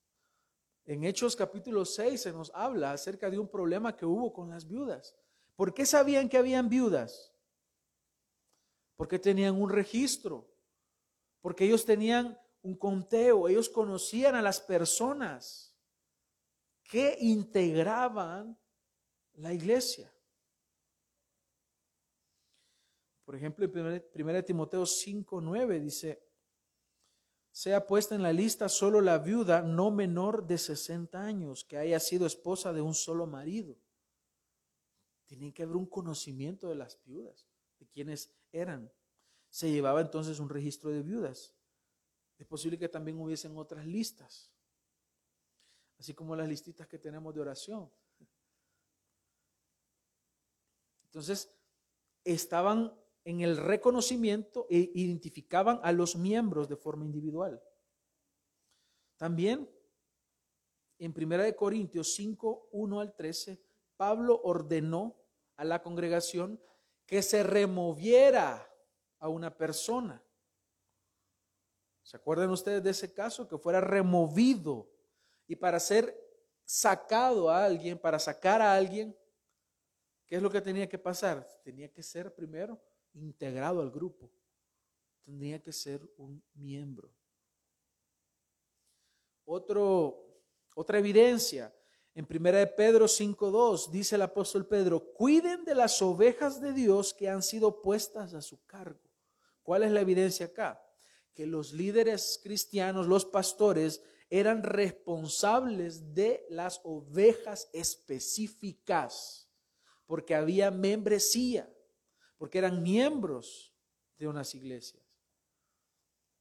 [0.86, 4.68] En Hechos capítulo 6 se nos habla acerca de un problema que hubo con las
[4.68, 5.16] viudas.
[5.56, 7.34] ¿Por qué sabían que habían viudas?
[8.96, 10.54] Porque tenían un registro,
[11.42, 15.76] porque ellos tenían un conteo, ellos conocían a las personas
[16.84, 18.58] que integraban
[19.34, 20.13] la iglesia.
[23.26, 26.24] Por ejemplo, en 1 Timoteo 5, 9 dice,
[27.52, 32.00] sea puesta en la lista solo la viuda no menor de 60 años que haya
[32.00, 33.78] sido esposa de un solo marido
[35.34, 37.48] Tenía que haber un conocimiento de las viudas,
[37.80, 38.92] de quienes eran.
[39.50, 41.56] Se llevaba entonces un registro de viudas.
[42.38, 44.52] Es posible que también hubiesen otras listas,
[45.98, 47.92] así como las listitas que tenemos de oración.
[51.06, 51.52] Entonces,
[52.24, 52.94] estaban
[53.26, 57.62] en el reconocimiento e identificaban a los miembros de forma individual.
[59.18, 59.70] También
[61.00, 63.62] en 1 Corintios 5, 1 al 13,
[63.96, 65.16] Pablo ordenó
[65.56, 66.62] a la congregación
[67.06, 68.70] que se removiera
[69.20, 70.24] a una persona.
[72.02, 73.48] ¿Se acuerdan ustedes de ese caso?
[73.48, 74.90] Que fuera removido.
[75.48, 76.20] Y para ser
[76.66, 79.18] sacado a alguien, para sacar a alguien,
[80.26, 81.48] ¿qué es lo que tenía que pasar?
[81.64, 82.82] Tenía que ser primero
[83.14, 84.32] integrado al grupo.
[85.24, 87.14] Tenía que ser un miembro.
[89.46, 90.42] Otro,
[90.76, 91.74] otra evidencia,
[92.16, 97.14] en 1 de Pedro 5.2 dice el apóstol Pedro, cuiden de las ovejas de Dios
[97.14, 99.02] que han sido puestas a su cargo.
[99.64, 100.80] ¿Cuál es la evidencia acá?
[101.34, 109.50] Que los líderes cristianos, los pastores, eran responsables de las ovejas específicas,
[110.06, 111.73] porque había membresía,
[112.44, 113.74] porque eran miembros
[114.18, 115.02] de unas iglesias,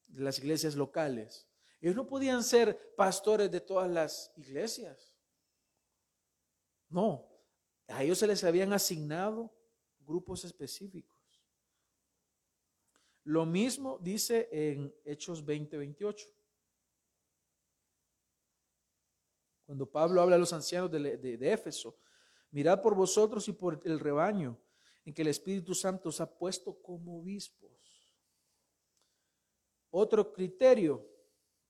[0.08, 1.46] de las iglesias locales.
[1.80, 5.14] Ellos no podían ser pastores de todas las iglesias.
[6.88, 7.24] No,
[7.86, 9.54] a ellos se les habían asignado
[10.00, 11.40] grupos específicos.
[13.22, 16.28] Lo mismo dice en Hechos 20, 28.
[19.66, 21.96] Cuando Pablo habla a los ancianos de, Éfeso,
[22.50, 24.58] mirad por vosotros y por el rebaño
[25.04, 27.70] en que el Espíritu Santo os ha puesto como obispos.
[29.90, 31.08] Otro criterio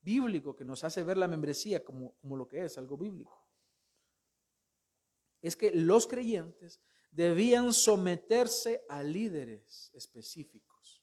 [0.00, 3.46] bíblico que nos hace ver la membresía como, como lo que es, algo bíblico,
[5.40, 11.02] es que los creyentes debían someterse a líderes específicos.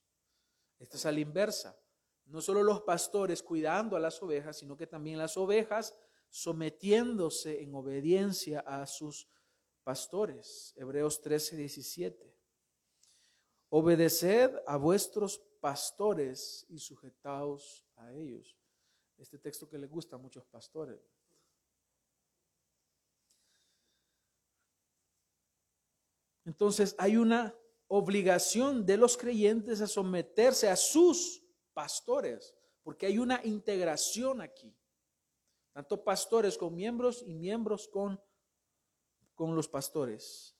[0.79, 1.77] Esto es a la inversa.
[2.25, 5.95] No solo los pastores cuidando a las ovejas, sino que también las ovejas
[6.29, 9.27] sometiéndose en obediencia a sus
[9.89, 10.71] pastores.
[10.77, 12.31] Hebreos 13, 17.
[13.69, 18.55] Obedeced a vuestros pastores y sujetaos a ellos.
[19.17, 21.01] Este texto que le gusta a muchos pastores.
[26.45, 27.55] Entonces hay una
[27.87, 34.71] obligación de los creyentes a someterse a sus pastores, porque hay una integración aquí
[35.79, 38.21] tanto pastores con miembros y miembros con,
[39.39, 40.53] con los pastores.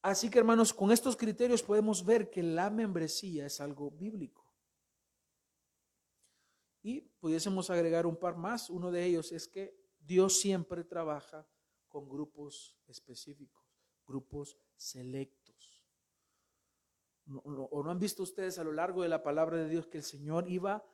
[0.00, 4.46] Así que hermanos, con estos criterios podemos ver que la membresía es algo bíblico.
[6.80, 8.70] Y pudiésemos agregar un par más.
[8.70, 11.44] Uno de ellos es que Dios siempre trabaja
[11.88, 13.64] con grupos específicos,
[14.06, 15.84] grupos selectos.
[17.42, 20.04] ¿O no han visto ustedes a lo largo de la palabra de Dios que el
[20.04, 20.84] Señor iba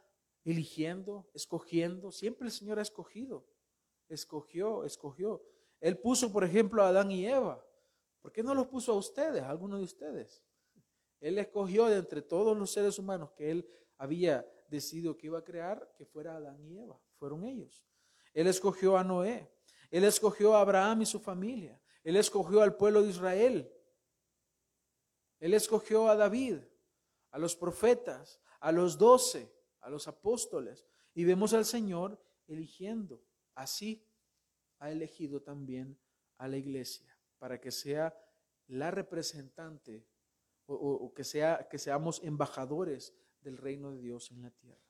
[0.42, 2.12] eligiendo, escogiendo.
[2.12, 3.46] Siempre el Señor ha escogido,
[4.08, 5.52] escogió, escogió.
[5.82, 7.62] Él puso, por ejemplo, a Adán y Eva.
[8.22, 10.42] ¿Por qué no los puso a ustedes, a alguno de ustedes?
[11.20, 13.68] Él escogió de entre todos los seres humanos que él
[13.98, 16.98] había decidido que iba a crear, que fuera Adán y Eva.
[17.18, 17.84] Fueron ellos.
[18.32, 19.52] Él escogió a Noé.
[19.90, 21.78] Él escogió a Abraham y su familia.
[22.02, 23.70] Él escogió al pueblo de Israel.
[25.38, 26.60] Él escogió a David,
[27.32, 30.86] a los profetas, a los doce a los apóstoles.
[31.14, 33.22] Y vemos al Señor eligiendo.
[33.54, 34.06] Así
[34.82, 35.96] ha elegido también
[36.38, 38.12] a la iglesia para que sea
[38.66, 40.04] la representante
[40.66, 44.82] o, que, sea, que seamos embajadores del reino de Dios en la tierra.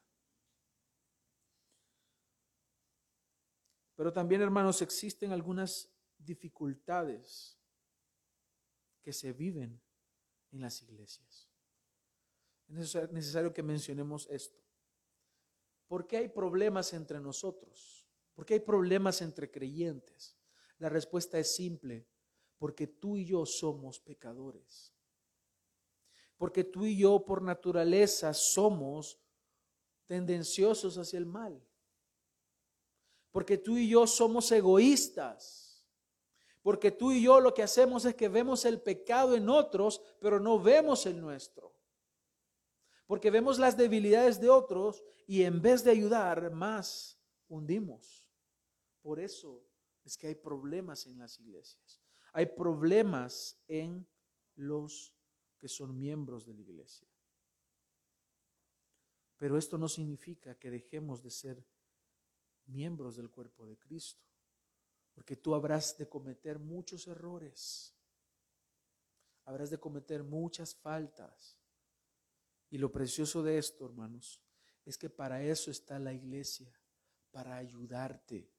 [3.95, 7.59] Pero también, hermanos, existen algunas dificultades
[9.03, 9.79] que se viven
[10.53, 11.51] en las iglesias.
[12.69, 14.59] Es necesario que mencionemos esto.
[15.87, 18.02] ¿Por qué hay problemas entre nosotros?
[18.35, 20.37] ¿Por qué hay problemas entre creyentes?
[20.79, 22.07] La respuesta es simple,
[22.59, 24.95] porque tú y yo somos pecadores.
[26.37, 29.21] Porque tú y yo por naturaleza somos
[30.07, 31.63] tendenciosos hacia el mal.
[33.31, 35.87] Porque tú y yo somos egoístas.
[36.63, 40.41] Porque tú y yo lo que hacemos es que vemos el pecado en otros, pero
[40.41, 41.73] no vemos el nuestro
[43.13, 48.22] porque vemos las debilidades de otros y en vez de ayudar más, hundimos.
[49.03, 49.63] Por eso
[50.05, 52.01] es que hay problemas en las iglesias.
[52.33, 54.07] Hay problemas en
[54.55, 55.15] los
[55.59, 57.09] que son miembros de la iglesia.
[59.37, 61.67] Pero esto no significa que dejemos de ser
[62.67, 64.25] miembros del cuerpo de Cristo,
[65.13, 67.95] porque tú habrás de cometer muchos errores,
[69.45, 71.59] habrás de cometer muchas faltas,
[72.71, 74.41] y lo precioso de esto, hermanos,
[74.85, 76.73] es que para eso está la iglesia,
[77.31, 78.51] para ayudarte,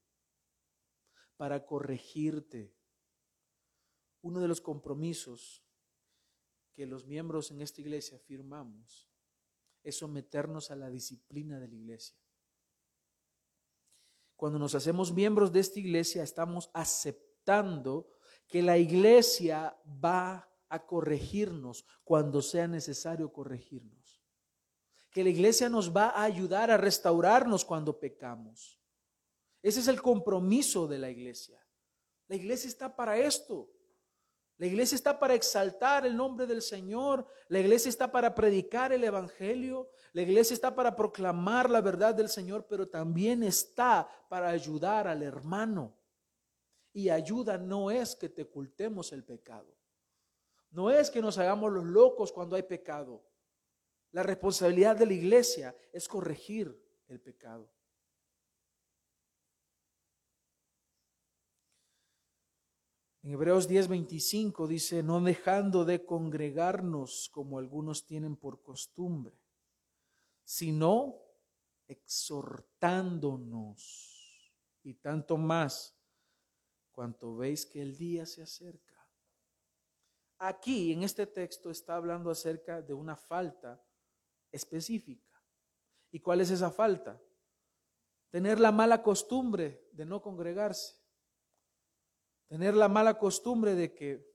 [1.43, 2.73] para corregirte.
[4.21, 5.61] Uno de los compromisos
[6.71, 9.11] que los miembros en esta iglesia firmamos
[9.83, 12.17] es someternos a la disciplina de la iglesia.
[14.37, 18.07] Cuando nos hacemos miembros de esta iglesia, estamos aceptando
[18.47, 24.23] que la iglesia va a corregirnos cuando sea necesario corregirnos
[25.11, 28.82] que la iglesia nos va a ayudar a restaurarnos cuando pecamos.
[29.63, 31.65] Ese es el compromiso de la iglesia.
[32.27, 33.69] La iglesia está para esto.
[34.57, 37.25] La iglesia está para exaltar el nombre del Señor.
[37.47, 39.89] La iglesia está para predicar el Evangelio.
[40.11, 45.23] La iglesia está para proclamar la verdad del Señor, pero también está para ayudar al
[45.23, 45.97] hermano.
[46.91, 49.73] Y ayuda no es que te ocultemos el pecado.
[50.71, 53.23] No es que nos hagamos los locos cuando hay pecado.
[54.11, 57.69] La responsabilidad de la iglesia es corregir el pecado.
[63.23, 69.39] En Hebreos 10:25 dice, no dejando de congregarnos como algunos tienen por costumbre,
[70.43, 71.21] sino
[71.87, 74.51] exhortándonos
[74.83, 75.97] y tanto más
[76.91, 79.07] cuanto veis que el día se acerca.
[80.39, 83.81] Aquí en este texto está hablando acerca de una falta
[84.51, 85.41] específica.
[86.11, 87.21] ¿Y cuál es esa falta?
[88.29, 91.02] Tener la mala costumbre de no congregarse.
[92.53, 94.31] Tener la mala costumbre de que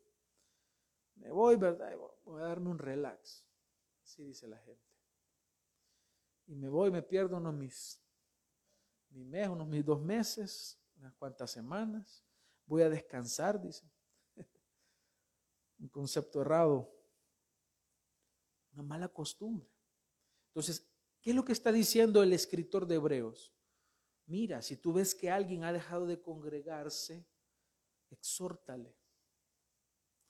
[1.15, 1.97] me voy, ¿verdad?
[2.25, 3.47] Voy a darme un relax.
[4.03, 4.83] Así dice la gente.
[6.47, 8.03] Y me voy, me pierdo unos mis,
[9.11, 12.25] mi mes, unos mis dos meses, unas cuantas semanas.
[12.67, 13.89] Voy a descansar, dice.
[15.79, 16.93] un concepto errado.
[18.73, 19.71] Una mala costumbre.
[20.49, 20.91] Entonces,
[21.21, 23.55] ¿qué es lo que está diciendo el escritor de Hebreos?
[24.27, 27.25] Mira, si tú ves que alguien ha dejado de congregarse,
[28.11, 28.95] exhórtale.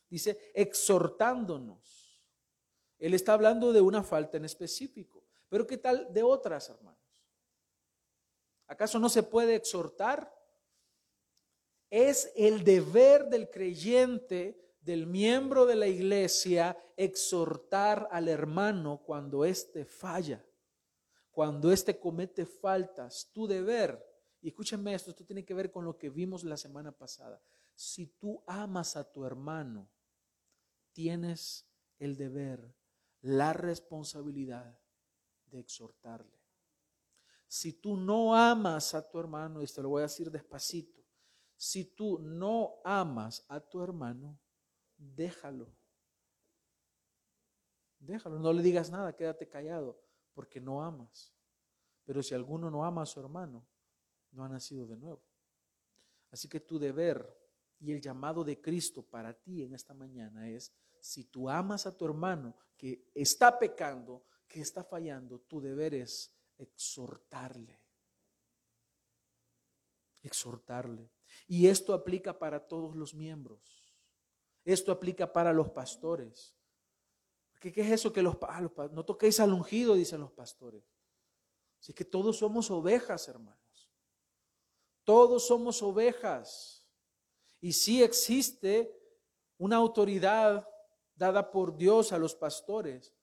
[0.09, 2.23] Dice, exhortándonos.
[2.99, 5.25] Él está hablando de una falta en específico.
[5.49, 6.99] Pero ¿qué tal de otras, hermanos?
[8.67, 10.35] ¿Acaso no se puede exhortar?
[11.91, 19.85] Es el deber del creyente, del miembro de la iglesia, exhortar al hermano cuando éste
[19.85, 20.45] falla,
[21.31, 23.31] cuando éste comete faltas.
[23.33, 24.05] Tu deber,
[24.43, 27.41] y escúchame esto, esto tiene que ver con lo que vimos la semana pasada.
[27.79, 29.89] Si tú amas a tu hermano,
[30.93, 31.65] tienes
[32.01, 32.75] el deber,
[33.21, 34.77] la responsabilidad
[35.45, 36.43] de exhortarle.
[37.47, 41.01] Si tú no amas a tu hermano, y te lo voy a decir despacito,
[41.55, 44.41] si tú no amas a tu hermano,
[44.97, 45.73] déjalo.
[48.01, 50.03] Déjalo, no le digas nada, quédate callado,
[50.35, 51.33] porque no amas.
[52.05, 53.65] Pero si alguno no ama a su hermano,
[54.33, 55.23] no ha nacido de nuevo.
[56.33, 57.39] Así que tu deber
[57.81, 61.97] y el llamado de Cristo para ti en esta mañana es, si tú amas a
[61.97, 67.81] tu hermano que está pecando, que está fallando, tu deber es exhortarle.
[70.23, 71.11] Exhortarle.
[71.47, 73.95] Y esto aplica para todos los miembros.
[74.65, 76.55] Esto aplica para los pastores.
[77.61, 78.61] ¿Qué, qué es eso que los, ah,
[78.93, 80.85] no toquéis al ungido, dicen los pastores?
[81.81, 83.91] Así que todos somos ovejas, hermanos.
[85.05, 86.78] Todos somos ovejas.
[87.61, 88.95] Y sí existe
[89.59, 90.67] una autoridad
[91.15, 93.15] dada por Dios a los pastores,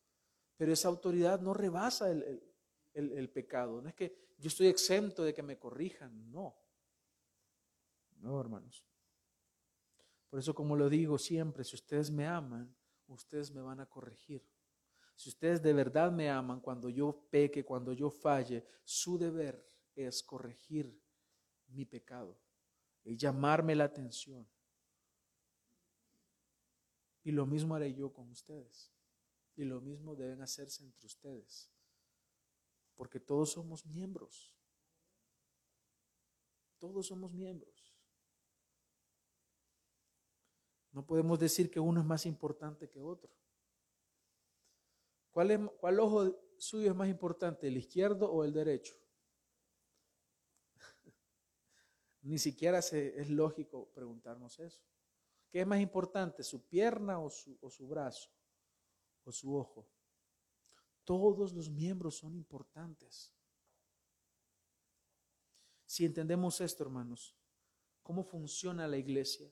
[0.57, 3.81] pero esa autoridad no rebasa el, pecado.
[3.81, 6.55] No es que yo estoy exento de que me corrijan, no.
[8.17, 8.85] No, hermanos.
[10.29, 12.75] Por eso, como lo digo siempre, si ustedes me aman,
[13.07, 14.45] ustedes me van a corregir.
[15.15, 19.65] Si ustedes de verdad me aman, cuando yo peque, cuando yo falle, su deber
[19.95, 21.01] es corregir
[21.67, 22.44] mi pecado
[23.05, 24.45] y llamarme la atención.
[27.23, 28.91] Y lo mismo haré yo con ustedes.
[29.55, 31.71] Y lo mismo deben hacerse entre ustedes.
[32.95, 34.53] Porque todos somos miembros.
[36.79, 37.95] Todos somos miembros.
[40.91, 43.31] No podemos decir que uno es más importante que otro.
[45.31, 48.95] ¿Cuál, es, ¿Cuál ojo suyo es más importante, el izquierdo o el derecho?
[52.25, 54.83] Ni siquiera es lógico preguntarnos eso.
[55.51, 58.31] ¿Qué es más importante, su pierna o su, o su brazo
[59.23, 59.87] o su ojo?
[61.03, 63.31] Todos los miembros son importantes.
[65.85, 67.37] Si entendemos esto, hermanos,
[68.01, 69.47] cómo funciona la iglesia,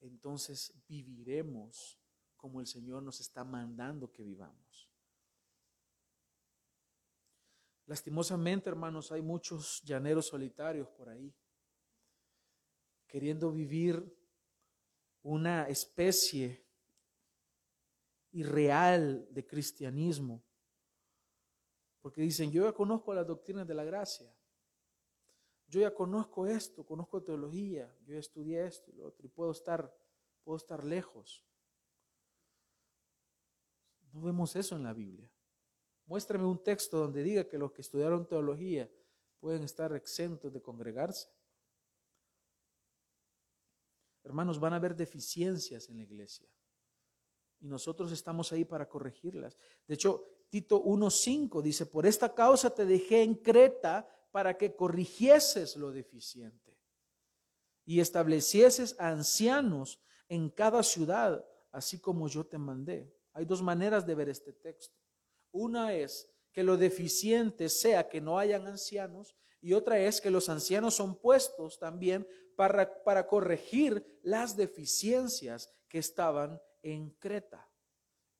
[0.00, 1.96] entonces viviremos
[2.36, 4.90] como el Señor nos está mandando que vivamos.
[7.86, 11.32] Lastimosamente, hermanos, hay muchos llaneros solitarios por ahí
[13.06, 14.14] queriendo vivir
[15.22, 16.64] una especie
[18.32, 20.42] irreal de cristianismo.
[22.00, 24.32] Porque dicen, yo ya conozco las doctrinas de la gracia.
[25.68, 29.50] Yo ya conozco esto, conozco teología, yo ya estudié esto y lo otro, y puedo
[29.50, 29.92] estar,
[30.44, 31.44] puedo estar lejos.
[34.12, 35.28] No vemos eso en la Biblia.
[36.06, 38.88] Muéstrame un texto donde diga que los que estudiaron teología
[39.40, 41.28] pueden estar exentos de congregarse.
[44.26, 46.48] Hermanos, van a haber deficiencias en la iglesia.
[47.60, 49.56] Y nosotros estamos ahí para corregirlas.
[49.86, 55.76] De hecho, Tito 1.5 dice, por esta causa te dejé en Creta para que corrigieses
[55.76, 56.76] lo deficiente
[57.84, 63.12] y establecieses ancianos en cada ciudad, así como yo te mandé.
[63.32, 64.96] Hay dos maneras de ver este texto.
[65.52, 70.48] Una es que lo deficiente sea que no hayan ancianos y otra es que los
[70.48, 72.26] ancianos son puestos también
[72.56, 77.70] para, para corregir las deficiencias que estaban en Creta,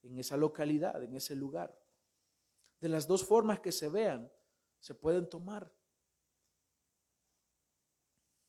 [0.02, 1.78] en esa localidad, en ese lugar.
[2.80, 4.30] De las dos formas que se vean,
[4.80, 5.72] se pueden tomar.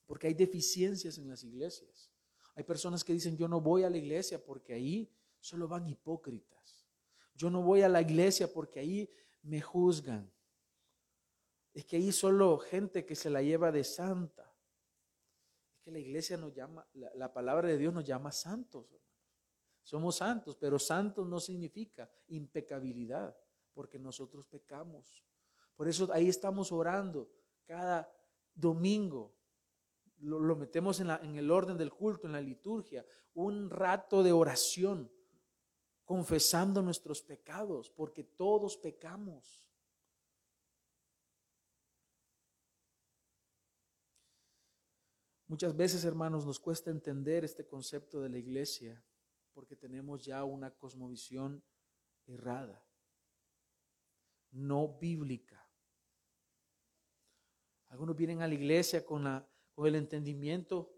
[0.05, 2.11] Porque hay deficiencias en las iglesias.
[2.55, 6.88] Hay personas que dicen, yo no voy a la iglesia porque ahí solo van hipócritas.
[7.36, 9.09] Yo no voy a la iglesia porque ahí
[9.43, 10.32] me juzgan.
[11.74, 14.47] Es que ahí solo gente que se la lleva de santa.
[15.88, 18.93] Que la iglesia nos llama, la, palabra de Dios nos llama santos.
[19.83, 23.33] Somos santos, pero santos no significa impecabilidad,
[23.73, 25.23] porque nosotros pecamos.
[25.77, 27.31] Por eso ahí estamos orando
[27.65, 28.13] cada
[28.53, 29.33] domingo
[30.17, 35.09] lo, metemos en, en el orden del culto, en la liturgia, un rato de oración,
[36.03, 39.63] confesando nuestros pecados, porque todos pecamos.
[45.48, 49.04] Muchas veces, hermanos, nos cuesta entender este concepto de la iglesia
[49.54, 51.64] porque tenemos ya una cosmovisión
[52.26, 52.86] errada,
[54.52, 55.68] no bíblica.
[57.88, 60.91] Algunos vienen a la iglesia con la con el entendimiento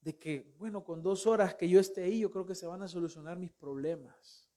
[0.00, 2.82] de que, bueno, con dos horas que yo esté ahí, yo creo que se van
[2.82, 4.50] a solucionar mis problemas.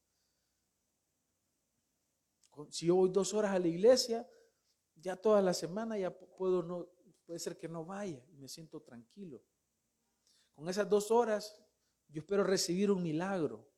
[2.72, 4.28] Si yo voy dos horas a la iglesia,
[4.96, 6.90] ya toda la semana ya puedo no,
[7.30, 9.39] puede ser que no vaya y me siento tranquilo.
[10.55, 11.63] Con esas dos horas,
[12.07, 13.69] yo espero recibir un milagro.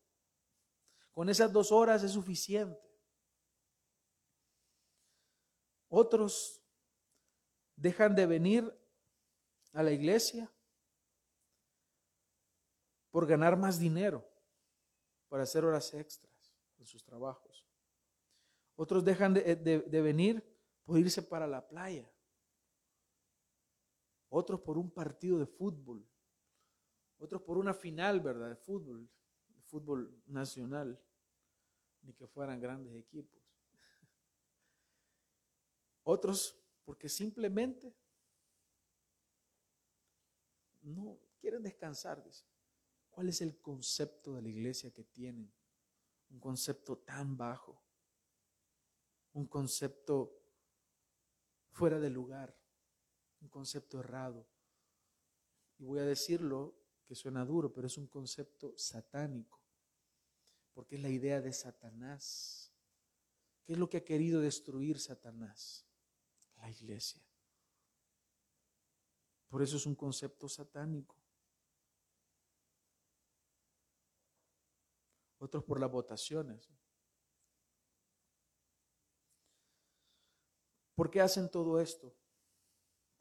[1.11, 2.79] Con esas dos horas es suficiente.
[5.89, 6.63] Otros
[7.75, 8.73] dejan de venir
[9.73, 10.49] a la iglesia
[13.09, 14.25] por ganar más dinero,
[15.27, 17.67] para hacer horas extras en sus trabajos.
[18.77, 20.41] Otros dejan de, de venir
[20.85, 22.09] por irse para la playa.
[24.33, 26.07] Otros por un partido de fútbol.
[27.17, 28.47] Otros por una final, ¿verdad?
[28.47, 29.09] De fútbol,
[29.49, 30.97] de fútbol nacional.
[32.01, 33.41] Ni que fueran grandes equipos.
[36.03, 37.93] Otros porque simplemente
[40.81, 42.23] no quieren descansar.
[43.09, 45.53] ¿Cuál es el concepto de la iglesia que tienen?
[46.29, 47.83] Un concepto tan bajo,
[49.33, 50.41] un concepto
[51.71, 52.60] fuera de lugar,
[53.41, 54.47] un concepto errado.
[55.77, 56.75] Y voy a decirlo
[57.05, 59.59] que suena duro, pero es un concepto satánico,
[60.73, 62.71] porque es la idea de Satanás.
[63.65, 65.85] ¿Qué es lo que ha querido destruir Satanás?
[66.55, 67.21] La iglesia.
[69.49, 71.15] Por eso es un concepto satánico.
[75.39, 76.69] Otros por las votaciones.
[80.95, 82.15] ¿Por qué hacen todo esto?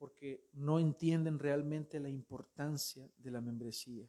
[0.00, 4.08] Porque no entienden realmente la importancia de la membresía.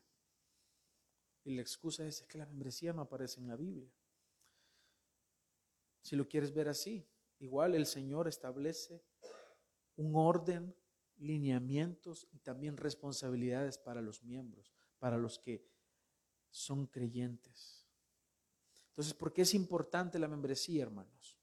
[1.44, 3.92] Y la excusa es, que la membresía no aparece en la Biblia.
[6.02, 7.06] Si lo quieres ver así,
[7.39, 9.04] igual el Señor establece
[9.98, 10.74] un orden
[11.18, 15.68] lineamientos y también responsabilidades para los miembros, para los que
[16.50, 17.86] son creyentes.
[18.92, 21.38] Entonces, ¿por qué es importante la membresía, hermanos?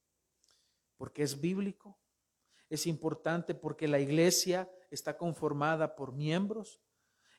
[0.96, 1.98] Porque es bíblico.
[2.70, 6.80] Es importante porque la iglesia está conformada por miembros.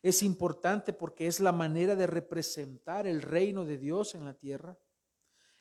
[0.01, 4.77] Es importante porque es la manera de representar el reino de Dios en la tierra.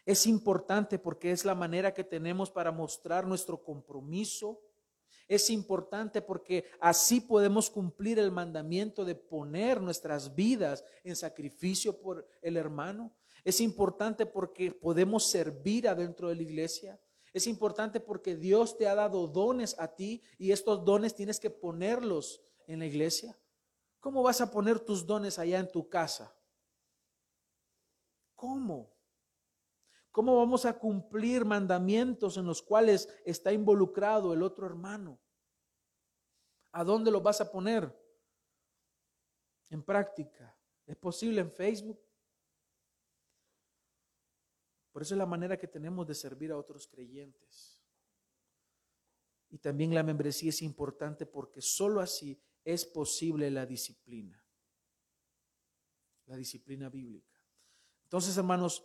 [0.07, 4.63] Es importante porque es la manera que tenemos para mostrar nuestro compromiso
[5.29, 12.27] es importante porque así podemos cumplir el mandamiento de poner nuestras vidas en sacrificio por
[12.41, 13.15] el hermano.
[13.45, 16.99] Es importante porque podemos servir adentro de la iglesia.
[17.33, 21.51] Es importante porque Dios te ha dado dones a ti y estos dones tienes que
[21.51, 23.39] ponerlos en la iglesia.
[24.01, 26.35] ¿Cómo vas a poner tus dones allá en tu casa?
[28.35, 28.91] ¿Cómo?
[30.11, 35.21] ¿Cómo vamos a cumplir mandamientos en los cuales está involucrado el otro hermano?
[36.73, 37.93] ¿A dónde lo vas a poner?
[39.71, 40.57] En práctica.
[40.87, 42.01] ¿Es posible en Facebook?
[44.99, 47.81] Por eso es la manera que tenemos de servir a otros creyentes.
[49.49, 54.45] Y también la membresía es importante porque solo así es posible la disciplina.
[56.27, 57.41] la disciplina bíblica.
[58.03, 58.85] Entonces, hermanos,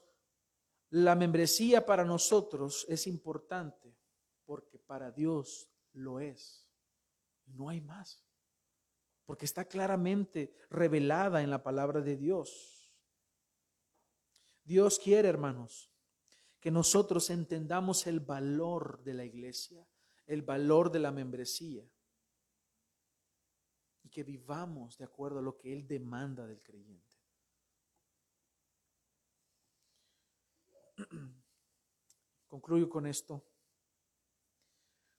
[0.91, 3.97] la membresía para nosotros es importante
[4.45, 6.69] porque para Dios lo es.
[7.47, 8.23] No hay más.
[9.25, 12.93] Porque está claramente revelada en la palabra de Dios.
[14.63, 15.89] Dios quiere, hermanos,
[16.63, 19.85] que nosotros entendamos el valor de la iglesia,
[20.25, 21.85] el valor de la membresía
[24.01, 27.17] y que vivamos de acuerdo a lo que Él demanda del creyente.
[32.47, 33.45] Concluyo con esto.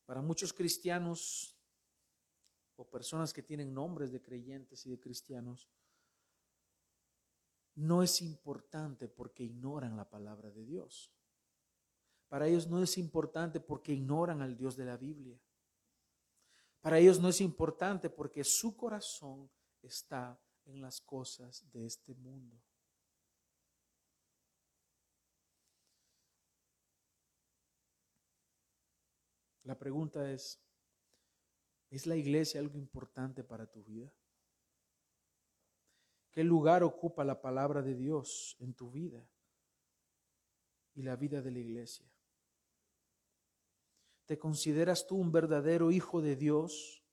[0.07, 1.59] Para muchos cristianos
[2.76, 5.68] o personas que tienen nombres de creyentes y de cristianos,
[7.74, 11.14] no es importante porque ignoran la palabra de Dios.
[12.35, 15.41] Para ellos no es importante porque ignoran al Dios de la Biblia.
[16.80, 19.49] Para ellos no es importante porque su corazón
[19.80, 22.61] está en las cosas de este mundo.
[29.62, 30.61] La pregunta es,
[31.89, 34.12] ¿es la iglesia algo importante para tu vida?
[36.32, 39.24] ¿Qué lugar ocupa la palabra de Dios en tu vida
[40.95, 42.11] y la vida de la iglesia?
[44.26, 47.04] ¿Te consideras tú un verdadero hijo de Dios?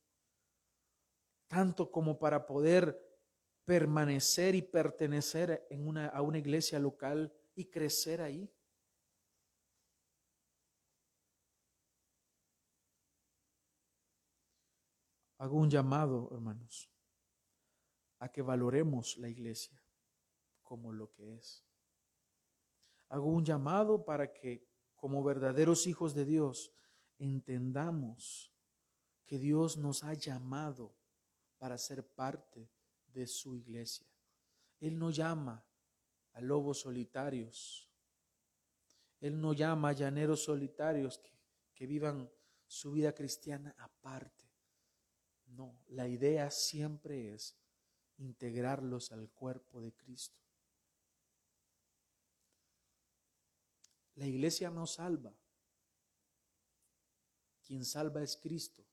[1.47, 2.99] Tanto como para poder
[3.66, 8.51] permanecer y pertenecer en una, a una iglesia local y crecer ahí.
[15.41, 16.91] hago un llamado, hermanos,
[18.20, 19.84] a que valoremos la iglesia
[20.62, 21.66] como lo que es.
[23.09, 26.72] Hago un llamado para que como verdaderos hijos de Dios
[27.22, 28.52] entendamos
[29.28, 30.96] que Dios nos ha llamado
[31.60, 32.68] para ser parte
[33.14, 34.08] de su iglesia.
[34.80, 35.64] Él no llama
[36.34, 37.88] a lobos solitarios.
[39.20, 41.32] Él no llama a llaneros solitarios que,
[41.76, 42.28] que vivan
[42.66, 44.50] su vida cristiana aparte.
[45.46, 47.56] No, la idea siempre es
[48.18, 50.42] integrarlos al cuerpo de Cristo.
[54.16, 55.36] La iglesia no salva.
[57.72, 58.84] Quien salva es Cristo.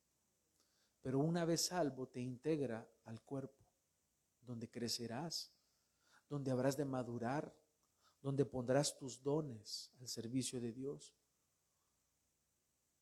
[1.02, 3.66] Pero una vez salvo te integra al cuerpo,
[4.40, 5.50] donde crecerás,
[6.28, 7.52] donde habrás de madurar,
[8.22, 11.12] donde pondrás tus dones al servicio de Dios,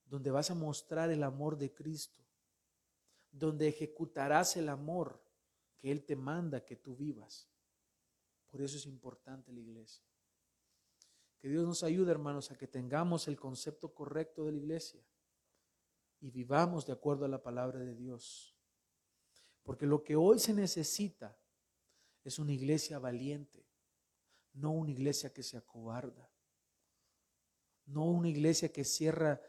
[0.07, 2.25] donde vas a mostrar el amor de Cristo
[3.31, 5.23] donde ejecutarás el amor
[5.77, 7.51] que Él te manda que tú vivas.
[8.47, 10.07] Por eso es importante la iglesia.
[11.39, 15.03] Que Dios nos ayude, hermanos, a que tengamos el concepto correcto de la iglesia
[16.21, 18.57] y vivamos de acuerdo a la palabra de Dios.
[19.63, 21.37] Porque lo que hoy se necesita
[22.23, 23.67] es una iglesia valiente,
[24.53, 26.31] no una iglesia que se acobarda,
[27.87, 29.41] no una iglesia que cierra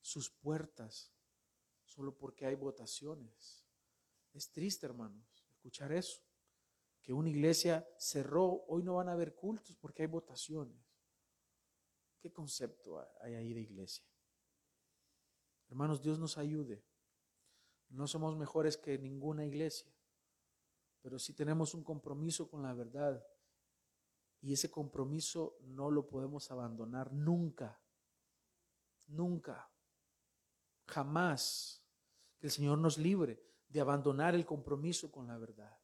[0.00, 1.12] sus puertas
[1.84, 3.64] solo porque hay votaciones.
[4.32, 6.20] Es triste, hermanos, escuchar eso.
[7.00, 10.78] Que una iglesia cerró, hoy no van a haber cultos porque hay votaciones.
[12.18, 14.04] ¿Qué concepto hay ahí de iglesia?
[15.74, 16.84] Hermanos, Dios nos ayude.
[17.88, 19.92] No somos mejores que ninguna iglesia,
[21.02, 23.26] pero sí tenemos un compromiso con la verdad.
[24.40, 27.82] Y ese compromiso no lo podemos abandonar nunca.
[29.08, 29.68] Nunca.
[30.86, 31.84] Jamás
[32.38, 35.76] que el Señor nos libre de abandonar el compromiso con la verdad,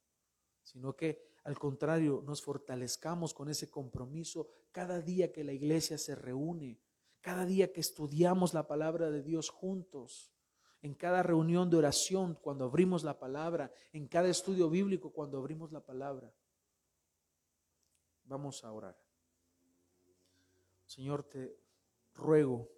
[0.62, 6.14] sino que al contrario nos fortalezcamos con ese compromiso cada día que la iglesia se
[6.14, 6.80] reúne,
[7.20, 10.32] cada día que estudiamos la palabra de Dios juntos,
[10.82, 15.72] en cada reunión de oración cuando abrimos la palabra, en cada estudio bíblico cuando abrimos
[15.72, 16.32] la palabra.
[18.24, 18.98] Vamos a orar.
[20.86, 21.56] Señor, te
[22.14, 22.68] ruego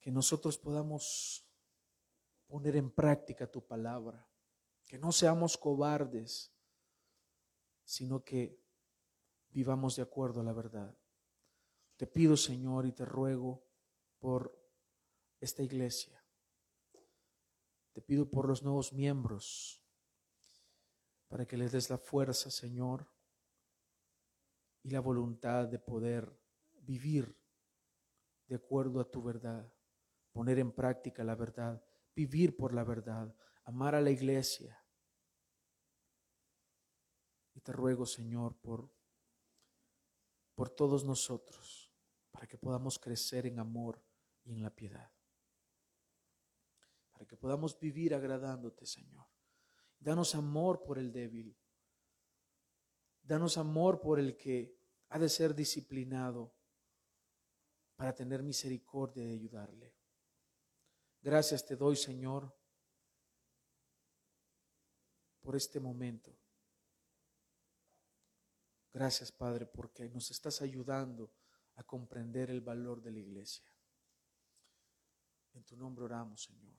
[0.00, 1.46] que nosotros podamos
[2.46, 4.28] poner en práctica tu palabra,
[4.86, 6.52] que no seamos cobardes,
[7.84, 8.63] sino que
[9.54, 10.94] vivamos de acuerdo a la verdad.
[11.96, 13.64] Te pido, Señor, y te ruego
[14.18, 14.54] por
[15.40, 16.22] esta iglesia.
[17.94, 19.82] Te pido por los nuevos miembros,
[21.28, 23.10] para que les des la fuerza, Señor,
[24.82, 26.38] y la voluntad de poder
[26.72, 27.34] vivir
[28.46, 29.72] de acuerdo a tu verdad
[30.34, 31.80] poner en práctica la verdad,
[32.14, 33.32] vivir por la verdad,
[33.64, 34.84] amar a la iglesia.
[37.54, 38.92] Y te ruego, Señor, por,
[40.54, 41.92] por todos nosotros,
[42.30, 44.02] para que podamos crecer en amor
[44.44, 45.10] y en la piedad.
[47.12, 49.26] Para que podamos vivir agradándote, Señor.
[49.98, 51.56] Danos amor por el débil.
[53.22, 54.76] Danos amor por el que
[55.08, 56.54] ha de ser disciplinado
[57.96, 59.94] para tener misericordia de ayudarle.
[61.22, 62.54] Gracias te doy, Señor,
[65.40, 66.36] por este momento.
[68.94, 71.32] Gracias, Padre, porque nos estás ayudando
[71.74, 73.68] a comprender el valor de la iglesia.
[75.52, 76.73] En tu nombre oramos, Señor.